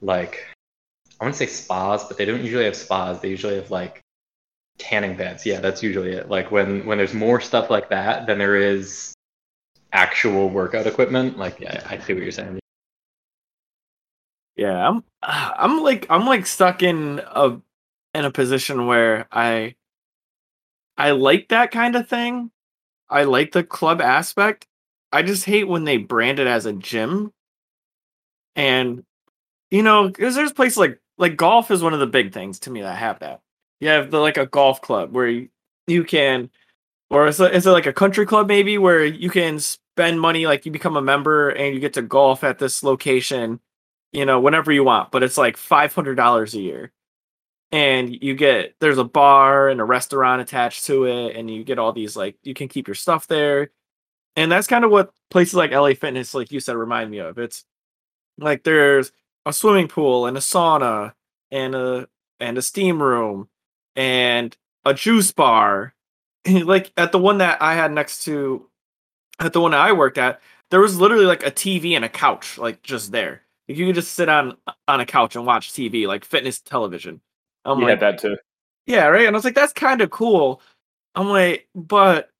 [0.00, 0.44] like
[1.20, 3.20] I wouldn't say spas, but they don't usually have spas.
[3.20, 4.02] They usually have like
[4.76, 5.46] tanning beds.
[5.46, 6.28] Yeah, that's usually it.
[6.28, 9.14] Like when when there's more stuff like that than there is
[9.92, 11.38] actual workout equipment.
[11.38, 12.58] Like yeah, I see what you're saying.
[14.56, 17.56] Yeah, I'm I'm like I'm like stuck in a
[18.14, 19.76] in a position where I
[20.98, 22.50] I like that kind of thing.
[23.08, 24.66] I like the club aspect.
[25.16, 27.32] I just hate when they brand it as a gym.
[28.54, 29.04] And
[29.70, 32.70] you know, because there's places like like golf is one of the big things to
[32.70, 33.40] me that have that.
[33.80, 35.48] You have the like a golf club where you,
[35.86, 36.50] you can,
[37.10, 40.46] or is it, is it like a country club maybe where you can spend money
[40.46, 43.60] like you become a member and you get to golf at this location,
[44.12, 46.92] you know, whenever you want, but it's like five hundred dollars a year,
[47.72, 51.78] and you get there's a bar and a restaurant attached to it, and you get
[51.78, 53.70] all these like you can keep your stuff there,
[54.36, 57.38] and that's kind of what places like LA Fitness, like you said, remind me of.
[57.38, 57.64] It's
[58.38, 59.12] like there's
[59.46, 61.14] a swimming pool and a sauna
[61.50, 62.08] and a
[62.40, 63.48] and a steam room
[63.96, 65.94] and a juice bar.
[66.50, 68.68] like at the one that I had next to
[69.40, 72.08] at the one that I worked at, there was literally like a TV and a
[72.08, 73.42] couch, like just there.
[73.68, 74.56] Like, you could just sit on
[74.88, 77.20] on a couch and watch TV, like fitness television.
[77.64, 78.36] I'm You like, had that too.
[78.86, 79.26] yeah, right.
[79.26, 80.62] And I was like, that's kind of cool.
[81.14, 82.30] I'm like, but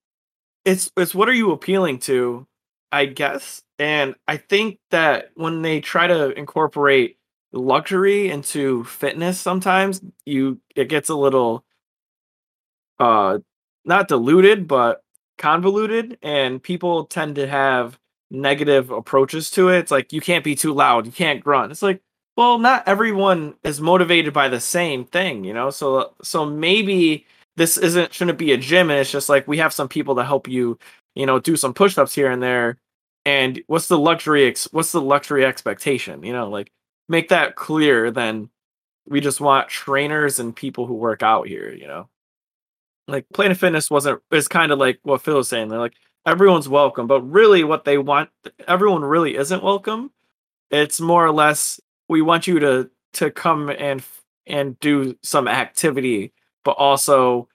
[0.67, 2.47] it's it's what are you appealing to,
[2.91, 3.63] I guess.
[3.79, 7.17] And I think that when they try to incorporate
[7.53, 11.65] luxury into fitness, sometimes you it gets a little
[12.99, 13.39] uh
[13.85, 15.01] not diluted, but
[15.37, 17.97] convoluted, and people tend to have
[18.31, 19.79] negative approaches to it.
[19.79, 21.71] It's like you can't be too loud, you can't grunt.
[21.71, 22.01] It's like,
[22.35, 25.69] well, not everyone is motivated by the same thing, you know.
[25.69, 27.25] So so maybe
[27.57, 30.23] this isn't shouldn't be a gym, and it's just like we have some people to
[30.23, 30.79] help you,
[31.15, 32.77] you know, do some push-ups here and there.
[33.25, 34.47] And what's the luxury?
[34.47, 36.23] Ex- what's the luxury expectation?
[36.23, 36.71] You know, like
[37.09, 38.11] make that clear.
[38.11, 38.49] Then
[39.07, 41.73] we just want trainers and people who work out here.
[41.73, 42.09] You know,
[43.07, 45.69] like Planet Fitness wasn't is kind of like what Phil was saying.
[45.69, 45.95] They're like
[46.25, 48.29] everyone's welcome, but really what they want,
[48.67, 50.11] everyone really isn't welcome.
[50.69, 51.79] It's more or less
[52.09, 54.03] we want you to to come and
[54.45, 56.33] and do some activity,
[56.67, 57.47] but also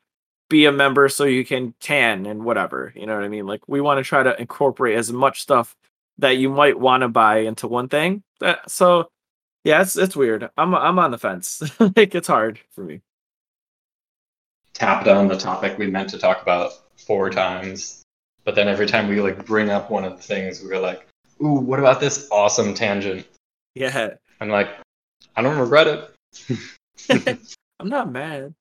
[0.49, 2.95] be a member so you can tan and whatever.
[2.97, 3.47] You know what I mean?
[3.47, 5.77] Like we want to try to incorporate as much stuff
[6.17, 8.23] that you might want to buy into one thing.
[8.41, 9.11] That so
[9.65, 10.49] yeah, it's it's weird.
[10.57, 11.63] I'm I'm on the fence.
[11.79, 13.03] like it's hard for me.
[14.73, 18.03] tapped on the topic we meant to talk about four times,
[18.45, 21.07] but then every time we like bring up one of the things, we're like,
[21.43, 23.27] "Ooh, what about this awesome tangent?"
[23.75, 24.15] Yeah.
[24.41, 24.71] I'm like,
[25.37, 27.39] I don't regret it.
[27.79, 28.55] I'm not mad.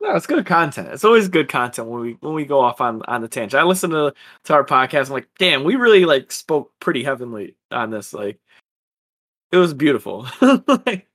[0.00, 0.88] No, it's good content.
[0.92, 3.60] It's always good content when we when we go off on on the tangent.
[3.60, 4.12] I listen to
[4.44, 5.06] to our podcast.
[5.06, 8.12] I'm like, damn, we really like spoke pretty heavenly on this.
[8.12, 8.38] Like,
[9.52, 10.26] it was beautiful.
[10.86, 11.08] Like-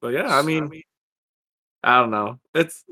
[0.00, 0.70] but yeah, I mean,
[1.82, 2.38] I don't know.
[2.54, 2.84] It's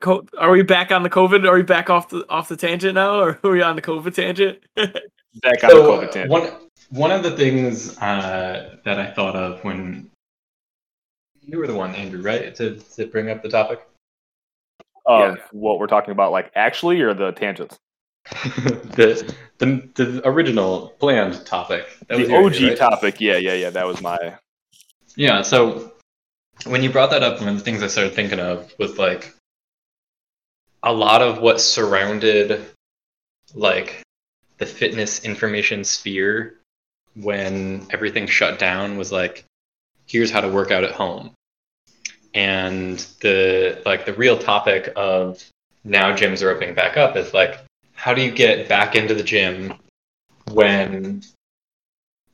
[0.00, 1.46] co- are we back on the COVID?
[1.48, 4.14] Are we back off the off the tangent now, or are we on the COVID
[4.14, 4.58] tangent?
[5.42, 6.30] Back on the COVID tangent.
[6.30, 6.50] one
[6.90, 10.10] one of the things uh, that I thought of when
[11.48, 13.80] you were the one, Andrew, right, to to bring up the topic.
[15.06, 15.42] Of yeah.
[15.52, 17.78] what we're talking about, like actually, or the tangents.
[18.30, 21.86] the, the the original planned topic.
[22.08, 22.78] That the your OG idea, right?
[22.78, 23.20] topic.
[23.20, 23.70] Yeah, yeah, yeah.
[23.70, 24.34] That was my.
[25.16, 25.92] Yeah, so
[26.66, 29.34] when you brought that up, one of the things I started thinking of was like
[30.82, 32.66] a lot of what surrounded
[33.54, 34.02] like
[34.58, 36.58] the fitness information sphere
[37.14, 39.44] when everything shut down was like
[40.06, 41.30] here's how to work out at home.
[42.38, 45.44] And the like the real topic of
[45.82, 47.58] now gyms are opening back up is like
[47.94, 49.74] how do you get back into the gym
[50.52, 51.22] when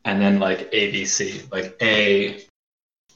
[0.05, 2.45] and then like ABC like A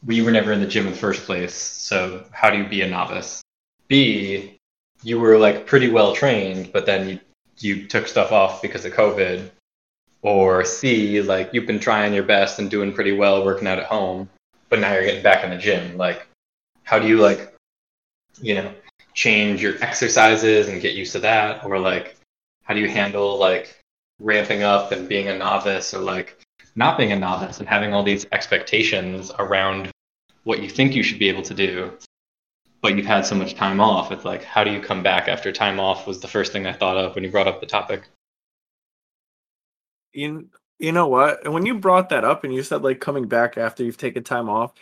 [0.07, 2.83] we were never in the gym in the first place, so how do you be
[2.83, 3.43] a novice?
[3.89, 4.59] B,
[5.03, 7.21] you were like pretty well trained, but then you
[7.61, 9.51] you took stuff off because of COVID.
[10.23, 13.87] Or C, like you've been trying your best and doing pretty well working out at
[13.87, 14.29] home,
[14.69, 15.97] but now you're getting back in the gym.
[15.97, 16.27] Like,
[16.89, 17.55] how do you like,
[18.41, 18.73] you know,
[19.13, 21.63] change your exercises and get used to that?
[21.63, 22.17] Or like,
[22.63, 23.79] how do you handle like
[24.19, 26.41] ramping up and being a novice or like
[26.77, 29.91] not being a novice and having all these expectations around
[30.45, 31.93] what you think you should be able to do,
[32.81, 34.11] but you've had so much time off.
[34.11, 36.07] It's like, how do you come back after time off?
[36.07, 38.05] Was the first thing I thought of when you brought up the topic.
[40.15, 41.45] you you know what?
[41.45, 44.25] And when you brought that up and you said like coming back after you've taken
[44.25, 44.73] time off,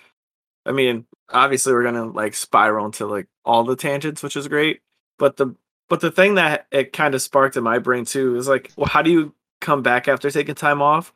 [0.64, 4.80] I mean, obviously we're gonna like spiral into like all the tangents, which is great.
[5.18, 5.54] But the
[5.88, 8.86] but the thing that it kind of sparked in my brain too is like, well,
[8.86, 11.12] how do you come back after taking time off?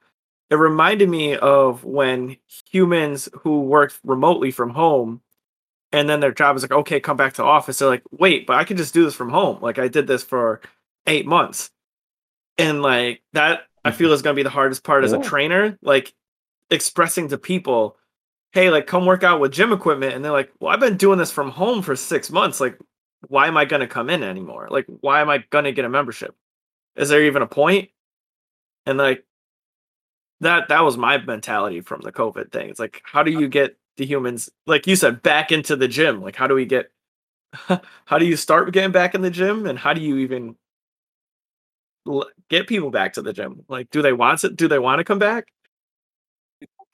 [0.50, 2.36] It reminded me of when
[2.70, 5.20] humans who work remotely from home
[5.92, 7.78] and then their job is like, okay, come back to office.
[7.78, 9.58] They're like, wait, but I can just do this from home.
[9.60, 10.60] Like I did this for
[11.06, 11.70] eight months.
[12.58, 13.98] And like that I mm-hmm.
[13.98, 15.78] feel is gonna be the hardest part as a trainer.
[15.82, 16.12] Like
[16.70, 17.96] expressing to people,
[18.52, 21.18] hey, like come work out with gym equipment, and they're like, well, I've been doing
[21.18, 22.60] this from home for six months.
[22.60, 22.78] Like,
[23.28, 24.68] why am I gonna come in anymore?
[24.70, 26.34] Like, why am I gonna get a membership?
[26.96, 27.90] Is there even a point?
[28.86, 29.24] And like
[30.40, 32.70] that that was my mentality from the COVID thing.
[32.70, 36.22] It's like, how do you get the humans, like you said, back into the gym?
[36.22, 36.90] Like, how do we get
[38.06, 40.56] how do you start getting back in the gym and how do you even
[42.48, 45.04] get people back to the gym like do they want it do they want to
[45.04, 45.48] come back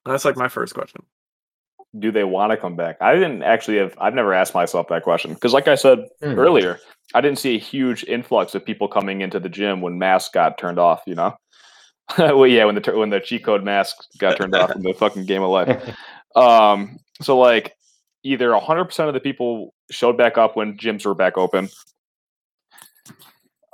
[0.04, 1.02] that's like my first question
[1.98, 5.02] do they want to come back i didn't actually have i've never asked myself that
[5.02, 6.36] question because like i said mm.
[6.36, 6.78] earlier
[7.14, 10.58] i didn't see a huge influx of people coming into the gym when masks got
[10.58, 11.36] turned off you know
[12.18, 15.24] well yeah when the when the cheat code masks got turned off in the fucking
[15.24, 15.96] game of life
[16.36, 17.76] um so like
[18.26, 21.68] either 100% of the people showed back up when gyms were back open.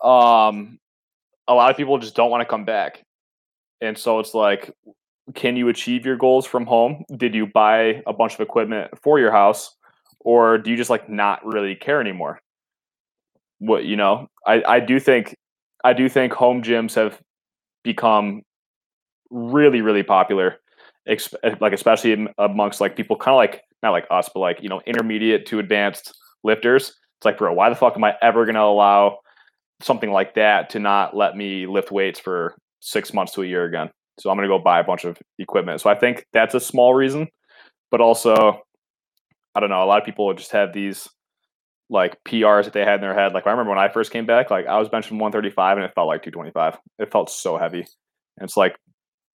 [0.03, 0.79] Um,
[1.49, 3.03] a lot of people just don't want to come back.
[3.81, 4.71] And so it's like,
[5.35, 7.05] can you achieve your goals from home?
[7.17, 9.75] Did you buy a bunch of equipment for your house?
[10.21, 12.41] Or do you just like not really care anymore?
[13.59, 15.37] What, you know, I, I do think,
[15.85, 17.21] I do think home gyms have
[17.83, 18.43] become
[19.31, 20.59] really, really popular
[21.61, 24.81] like especially amongst like people kind of like not like us, but like you know
[24.87, 26.89] intermediate to advanced lifters.
[27.19, 29.19] It's like, bro, why the fuck am I ever gonna allow
[29.81, 33.65] something like that to not let me lift weights for six months to a year
[33.65, 33.91] again?
[34.19, 35.81] So I'm gonna go buy a bunch of equipment.
[35.81, 37.29] So I think that's a small reason,
[37.91, 38.63] but also
[39.55, 39.83] I don't know.
[39.83, 41.09] A lot of people just have these
[41.91, 43.35] like PRs that they had in their head.
[43.35, 45.93] Like I remember when I first came back, like I was benching 135 and it
[45.95, 46.79] felt like 225.
[46.99, 47.81] It felt so heavy.
[48.39, 48.77] And it's like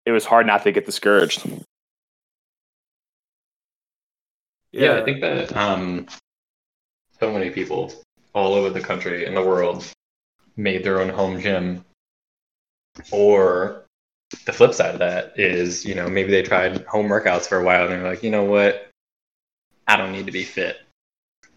[0.07, 1.47] it was hard not to get discouraged.
[4.73, 6.07] Yeah, I think that um,
[7.19, 7.93] so many people
[8.35, 9.85] all over the country and the world
[10.57, 11.85] made their own home gym.
[13.11, 13.86] Or
[14.45, 17.65] the flip side of that is, you know, maybe they tried home workouts for a
[17.65, 18.89] while and they're like, you know what?
[19.87, 20.79] I don't need to be fit.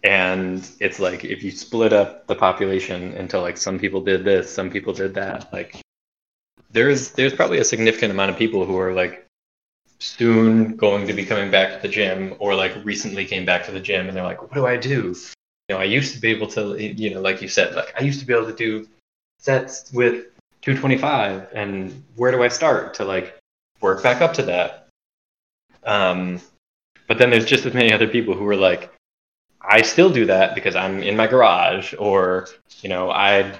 [0.02, 4.50] And it's like if you split up the population into like some people did this,
[4.52, 5.80] some people did that, like
[6.72, 9.26] there's there's probably a significant amount of people who are like
[9.98, 13.72] soon going to be coming back to the gym or like recently came back to
[13.72, 15.14] the gym and they're like what do i do
[15.68, 18.02] you know i used to be able to you know like you said like i
[18.02, 18.88] used to be able to do
[19.38, 20.26] sets with
[20.62, 23.38] 225 and where do i start to like
[23.80, 24.88] work back up to that
[25.84, 26.40] um
[27.08, 28.92] but then there's just as many other people who are like
[29.60, 32.46] i still do that because i'm in my garage or
[32.82, 33.52] you know i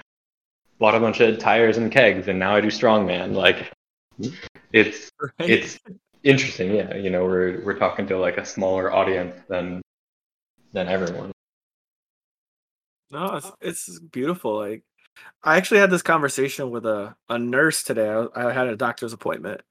[0.80, 3.34] bought a bunch of tires and kegs, and now I do strongman.
[3.34, 3.70] Like,
[4.72, 5.50] it's right.
[5.50, 5.78] it's
[6.24, 6.74] interesting.
[6.74, 9.80] Yeah, you know, we're we're talking to like a smaller audience than
[10.72, 11.30] than everyone.
[13.12, 14.58] No, it's it's beautiful.
[14.58, 14.82] Like,
[15.42, 18.08] I actually had this conversation with a a nurse today.
[18.08, 19.62] I, I had a doctor's appointment.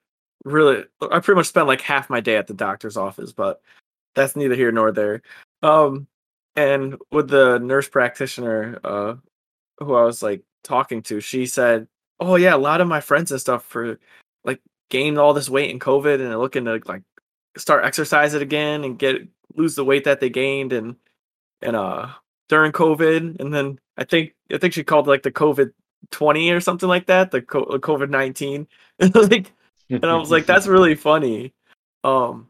[0.45, 3.61] Really, I pretty much spent like half my day at the doctor's office, but
[4.15, 5.21] that's neither here nor there.
[5.63, 6.07] Um,
[6.55, 9.15] and with the nurse practitioner, uh,
[9.79, 11.87] who I was like talking to, she said,
[12.19, 13.99] "Oh yeah, a lot of my friends and stuff for
[14.43, 17.03] like gained all this weight in COVID and they're looking to like
[17.57, 20.95] start exercise it again and get lose the weight that they gained and
[21.61, 22.07] and uh
[22.49, 25.71] during COVID and then I think I think she called like the COVID
[26.11, 28.67] twenty or something like that, the COVID nineteen.
[28.99, 29.51] like,
[29.89, 31.53] and I was like, that's really funny.
[32.03, 32.49] Um,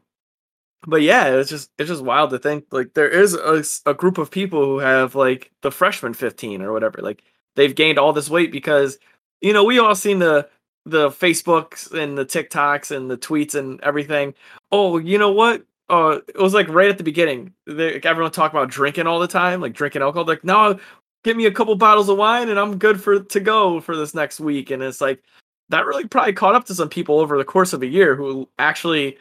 [0.86, 4.18] but yeah, it's just it's just wild to think like there is a, a group
[4.18, 7.22] of people who have like the freshman fifteen or whatever, like
[7.56, 8.98] they've gained all this weight because
[9.40, 10.48] you know we all seen the
[10.86, 14.34] the Facebooks and the TikToks and the tweets and everything.
[14.72, 15.64] Oh, you know what?
[15.90, 17.52] Uh, it was like right at the beginning.
[17.66, 20.24] They, everyone talked about drinking all the time, like drinking alcohol.
[20.24, 20.78] Like, no,
[21.24, 24.14] give me a couple bottles of wine and I'm good for to go for this
[24.14, 24.70] next week.
[24.70, 25.22] And it's like
[25.68, 28.48] that really probably caught up to some people over the course of a year who
[28.58, 29.18] actually,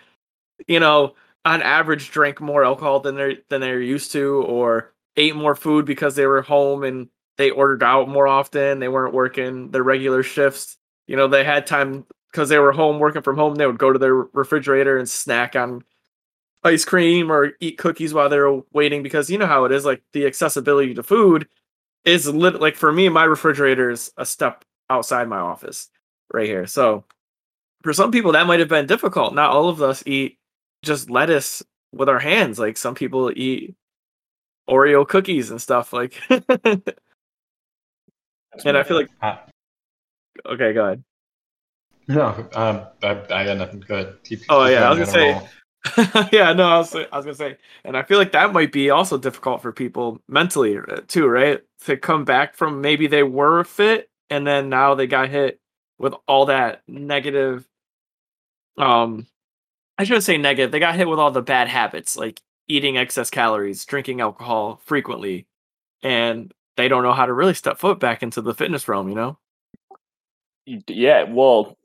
[0.67, 1.15] you know,
[1.45, 5.85] on average drank more alcohol than they're than they're used to, or ate more food
[5.85, 8.79] because they were home and they ordered out more often.
[8.79, 10.77] They weren't working their regular shifts.
[11.07, 13.55] You know, they had time because they were home working from home.
[13.55, 15.83] They would go to their refrigerator and snack on
[16.63, 19.85] ice cream or eat cookies while they're waiting because you know how it is.
[19.85, 21.47] Like the accessibility to food
[22.05, 22.59] is lit.
[22.59, 25.89] Like for me, my refrigerator is a step outside my office
[26.33, 26.67] right here.
[26.67, 27.05] So
[27.83, 29.33] for some people, that might have been difficult.
[29.33, 30.37] Not all of us eat
[30.83, 32.59] just lettuce with our hands.
[32.59, 33.75] Like some people eat
[34.69, 35.93] Oreo cookies and stuff.
[35.93, 36.83] Like and
[38.65, 39.09] I feel like.
[40.45, 41.03] Okay, go ahead.
[42.07, 43.81] No, um, I, I got nothing.
[43.81, 44.17] Good.
[44.23, 45.47] Keep, oh yeah, I was gonna say.
[46.31, 48.89] yeah, no, I was, I was gonna say, and I feel like that might be
[48.89, 51.61] also difficult for people mentally uh, too, right?
[51.85, 55.59] To come back from maybe they were fit and then now they got hit
[55.97, 57.67] with all that negative,
[58.77, 59.27] um,
[59.97, 60.71] I shouldn't say negative.
[60.71, 65.47] They got hit with all the bad habits, like eating excess calories, drinking alcohol frequently,
[66.03, 69.09] and they don't know how to really step foot back into the fitness realm.
[69.09, 69.39] You know?
[70.65, 71.23] Yeah.
[71.23, 71.77] Well,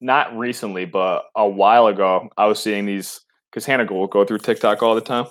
[0.00, 3.20] not recently, but a while ago, I was seeing these
[3.50, 5.26] because Hannah will go through TikTok all the time.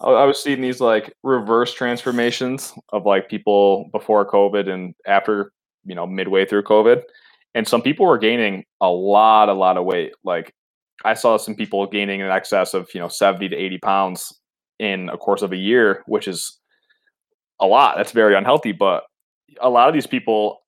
[0.00, 5.52] I, was seeing these like reverse transformations of like people before COVID and after,
[5.84, 7.02] you know, midway through COVID.
[7.54, 10.14] And some people were gaining a lot, a lot of weight.
[10.24, 10.54] Like
[11.04, 14.40] I saw some people gaining in excess of, you know, 70 to 80 pounds
[14.78, 16.58] in a course of a year, which is
[17.60, 17.96] a lot.
[17.96, 18.72] That's very unhealthy.
[18.72, 19.04] But
[19.60, 20.59] a lot of these people,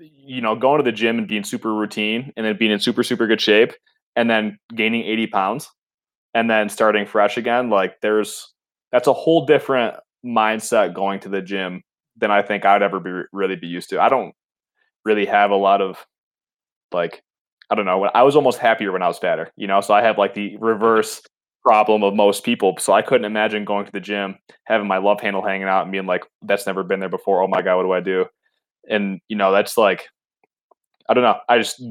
[0.00, 3.02] you know, going to the gym and being super routine and then being in super,
[3.02, 3.72] super good shape
[4.16, 5.68] and then gaining 80 pounds
[6.34, 8.52] and then starting fresh again, like there's
[8.92, 11.82] that's a whole different mindset going to the gym
[12.16, 14.00] than I think I'd ever be really be used to.
[14.00, 14.34] I don't
[15.04, 16.04] really have a lot of
[16.92, 17.22] like
[17.70, 18.04] I don't know.
[18.04, 19.80] I was almost happier when I was fatter, you know.
[19.80, 21.20] So I have like the reverse
[21.64, 22.76] problem of most people.
[22.78, 25.92] So I couldn't imagine going to the gym, having my love handle hanging out, and
[25.92, 28.26] being like, "That's never been there before." Oh my god, what do I do?
[28.88, 30.08] And you know, that's like,
[31.08, 31.38] I don't know.
[31.48, 31.82] I just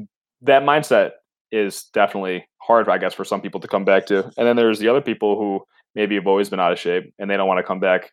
[0.42, 1.12] that mindset
[1.52, 4.24] is definitely hard, I guess, for some people to come back to.
[4.36, 7.30] And then there's the other people who maybe have always been out of shape and
[7.30, 8.12] they don't want to come back.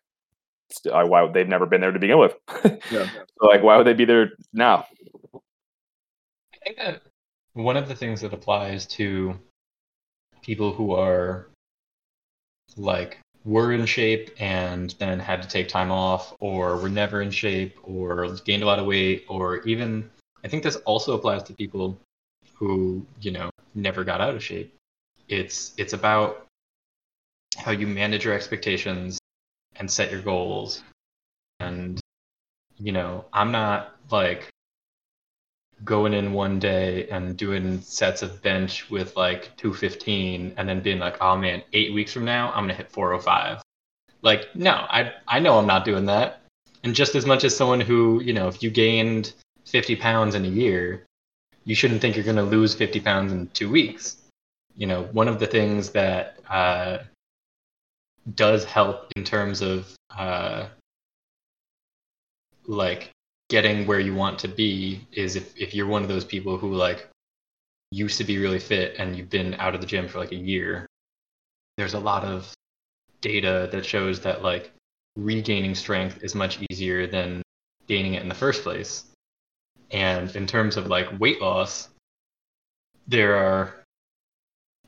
[0.90, 2.34] Uh, why they've never been there to begin with?
[2.90, 3.06] yeah.
[3.38, 4.86] so like, why would they be there now?
[5.34, 7.02] I think that
[7.52, 9.38] one of the things that applies to
[10.42, 11.48] people who are
[12.76, 17.30] like were in shape and then had to take time off or were never in
[17.30, 20.10] shape or gained a lot of weight or even
[20.42, 21.98] I think this also applies to people
[22.54, 24.74] who you know never got out of shape.
[25.28, 26.46] It's it's about
[27.56, 29.18] how you manage your expectations
[29.76, 30.82] and set your goals.
[31.60, 32.00] And
[32.78, 34.50] you know, I'm not like
[35.84, 40.98] going in one day and doing sets of bench with like 215 and then being
[40.98, 43.62] like, oh man, eight weeks from now I'm gonna hit 405.
[44.22, 46.40] Like, no, I I know I'm not doing that.
[46.82, 49.32] And just as much as someone who, you know, if you gained
[49.64, 51.06] 50 pounds in a year,
[51.64, 54.18] you shouldn't think you're going to lose 50 pounds in two weeks.
[54.76, 56.98] You know, one of the things that uh,
[58.34, 60.66] does help in terms of uh,
[62.66, 63.10] like
[63.48, 66.74] getting where you want to be is if, if you're one of those people who
[66.74, 67.08] like
[67.90, 70.36] used to be really fit and you've been out of the gym for like a
[70.36, 70.86] year,
[71.76, 72.52] there's a lot of
[73.20, 74.72] data that shows that like
[75.16, 77.42] regaining strength is much easier than
[77.86, 79.04] gaining it in the first place.
[79.90, 81.88] And in terms of like weight loss,
[83.06, 83.74] there are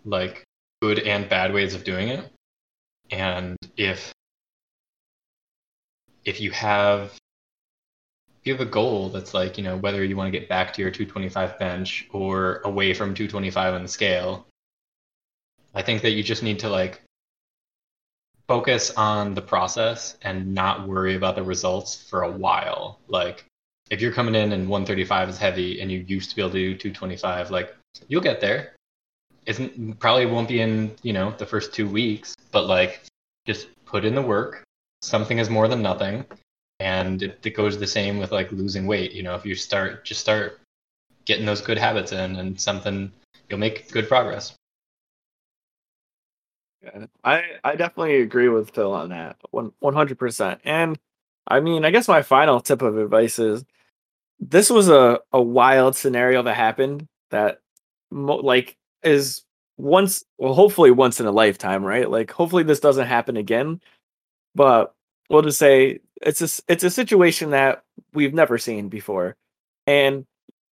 [0.04, 0.42] like
[0.82, 2.24] good and bad ways of doing it.
[3.10, 4.12] And if
[6.24, 7.16] if you have
[8.46, 10.82] you have a goal that's like, you know, whether you want to get back to
[10.82, 14.46] your 225 bench or away from 225 on the scale,
[15.74, 17.02] I think that you just need to like
[18.46, 23.00] focus on the process and not worry about the results for a while.
[23.08, 23.44] Like
[23.90, 26.58] if you're coming in and 135 is heavy and you used to be able to
[26.58, 27.74] do 225, like
[28.08, 28.74] you'll get there.
[29.44, 33.02] Isn't probably won't be in you know the first two weeks, but like
[33.46, 34.64] just put in the work.
[35.02, 36.24] Something is more than nothing,
[36.80, 39.12] and it, it goes the same with like losing weight.
[39.12, 40.60] You know, if you start just start
[41.24, 43.12] getting those good habits in, and something
[43.48, 44.54] you'll make good progress.
[46.82, 50.60] Yeah, I I definitely agree with Phil on that one one hundred percent.
[50.64, 50.98] And
[51.48, 53.64] I mean, I guess my final tip of advice is
[54.40, 57.60] this was a, a wild scenario that happened that
[58.10, 59.42] mo- like is
[59.78, 63.80] once well hopefully once in a lifetime right like hopefully this doesn't happen again
[64.54, 64.94] but
[65.28, 69.36] we'll just say it's a it's a situation that we've never seen before
[69.86, 70.26] and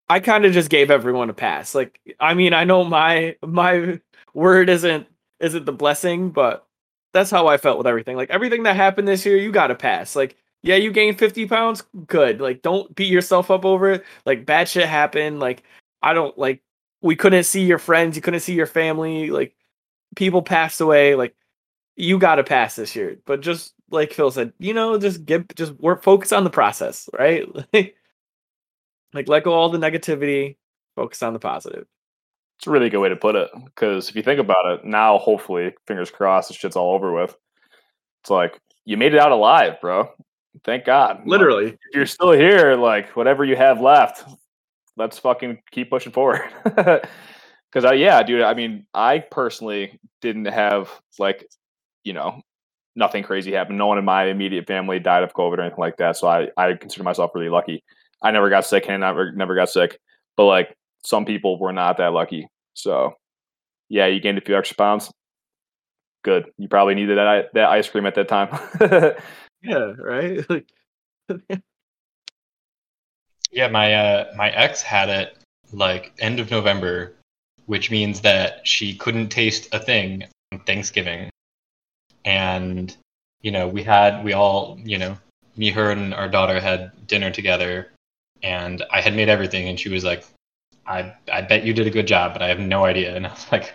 [0.09, 4.01] i kind of just gave everyone a pass like i mean i know my my
[4.35, 5.07] word isn't
[5.41, 6.67] isn't the blessing but
[7.13, 9.75] that's how i felt with everything like everything that happened this year you got to
[9.75, 12.41] pass like yeah, you gained 50 pounds, good.
[12.41, 14.05] Like, don't beat yourself up over it.
[14.27, 15.41] Like, bad shit happened.
[15.41, 15.63] Like,
[16.03, 16.63] I don't like,
[17.01, 19.31] we couldn't see your friends, you couldn't see your family.
[19.31, 19.55] Like,
[20.17, 21.15] people passed away.
[21.15, 21.35] Like,
[21.97, 23.19] you got to pass this year.
[23.25, 27.09] But just like Phil said, you know, just get, just work, focus on the process,
[27.19, 27.47] right?
[27.73, 30.57] like, let go all the negativity,
[30.97, 31.87] focus on the positive.
[32.59, 33.51] It's a really good way to put it.
[33.65, 37.37] Because if you think about it, now, hopefully, fingers crossed, this shit's all over with.
[38.23, 40.11] It's like, you made it out alive, bro.
[40.65, 41.23] Thank God.
[41.27, 41.67] Literally.
[41.67, 44.25] Like, if you're still here, like whatever you have left,
[44.97, 46.43] let's fucking keep pushing forward.
[47.73, 51.47] Cause I, yeah, dude, I mean, I personally didn't have like,
[52.03, 52.41] you know,
[52.99, 53.79] nothing crazy happened.
[53.79, 56.17] No one in my immediate family died of COVID or anything like that.
[56.17, 57.83] So I, I consider myself really lucky.
[58.21, 59.99] I never got sick and never, never got sick,
[60.37, 62.49] but like some people were not that lucky.
[62.75, 63.15] So
[63.89, 65.11] Yeah, you gained a few extra pounds.
[66.25, 66.51] Good.
[66.59, 68.51] You probably needed that that ice cream at that time.
[69.63, 70.45] Yeah, right.
[73.51, 75.39] Yeah, my uh, my ex had it
[75.73, 77.17] like end of November,
[77.65, 81.31] which means that she couldn't taste a thing on Thanksgiving.
[82.29, 82.95] And
[83.41, 85.17] you know, we had we all, you know,
[85.57, 87.91] me, her, and our daughter had dinner together,
[88.43, 90.27] and I had made everything, and she was like,
[90.87, 93.31] "I I bet you did a good job, but I have no idea." And I
[93.31, 93.75] was like,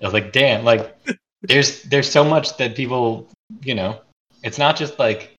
[0.00, 0.96] I was like, "Damn!" Like,
[1.42, 3.28] there's there's so much that people,
[3.64, 4.00] you know,
[4.44, 5.34] it's not just like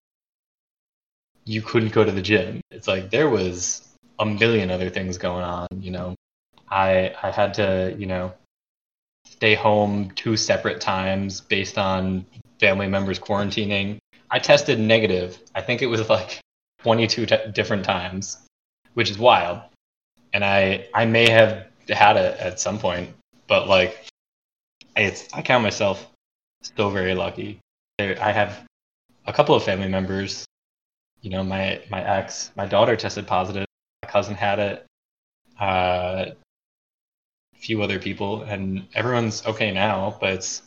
[1.45, 2.59] you couldn't go to the gym.
[2.71, 3.87] It's like there was
[4.19, 5.67] a million other things going on.
[5.79, 6.15] You know,
[6.69, 8.33] I I had to you know
[9.31, 12.25] stay home two separate times based on
[12.59, 13.97] family members quarantining.
[14.29, 15.39] I tested negative.
[15.55, 16.39] I think it was like
[16.83, 18.37] 22 t- different times,
[18.93, 19.61] which is wild.
[20.33, 23.09] And I I may have had it at some point,
[23.47, 24.07] but like
[24.95, 26.07] it's I count myself
[26.63, 27.59] still very lucky.
[27.99, 28.63] I have
[29.25, 30.45] a couple of family members
[31.21, 33.65] you know, my my ex, my daughter tested positive.
[34.03, 34.85] My cousin had it.
[35.59, 36.27] Uh,
[37.59, 40.17] few other people, and everyone's okay now.
[40.19, 40.61] But it's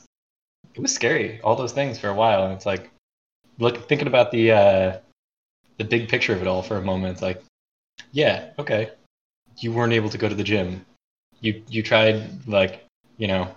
[0.74, 2.91] it was scary, all those things for a while, and it's like
[3.59, 4.99] look thinking about the uh,
[5.78, 7.14] the big picture of it all for a moment.
[7.14, 7.43] It's like,
[8.12, 8.91] yeah, okay,
[9.59, 10.84] you weren't able to go to the gym.
[11.41, 12.84] You you tried like
[13.18, 13.49] you know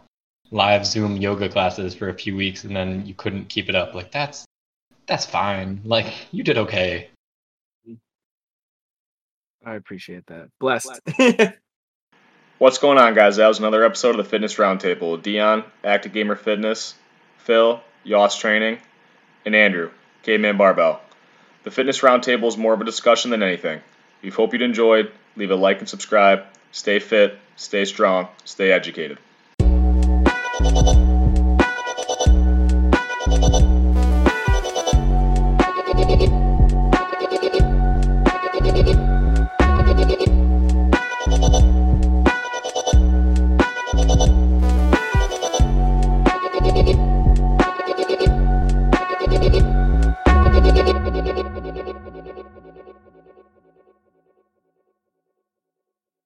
[0.51, 3.93] live Zoom yoga classes for a few weeks, and then you couldn't keep it up.
[3.93, 4.45] Like that's
[5.07, 5.81] that's fine.
[5.83, 7.09] Like you did okay.
[9.65, 10.49] I appreciate that.
[10.59, 10.99] Blessed.
[12.63, 13.35] What's going on, guys?
[13.35, 15.11] That was another episode of the Fitness Roundtable.
[15.11, 16.95] with Dion, Active Gamer Fitness,
[17.39, 18.77] Phil, Yoss Training,
[19.45, 19.91] and Andrew,
[20.23, 21.01] Caveman Barbell.
[21.65, 23.81] The Fitness Roundtable is more of a discussion than anything.
[24.21, 25.11] We hope you enjoyed.
[25.35, 26.45] Leave a like and subscribe.
[26.71, 29.17] Stay fit, stay strong, stay educated.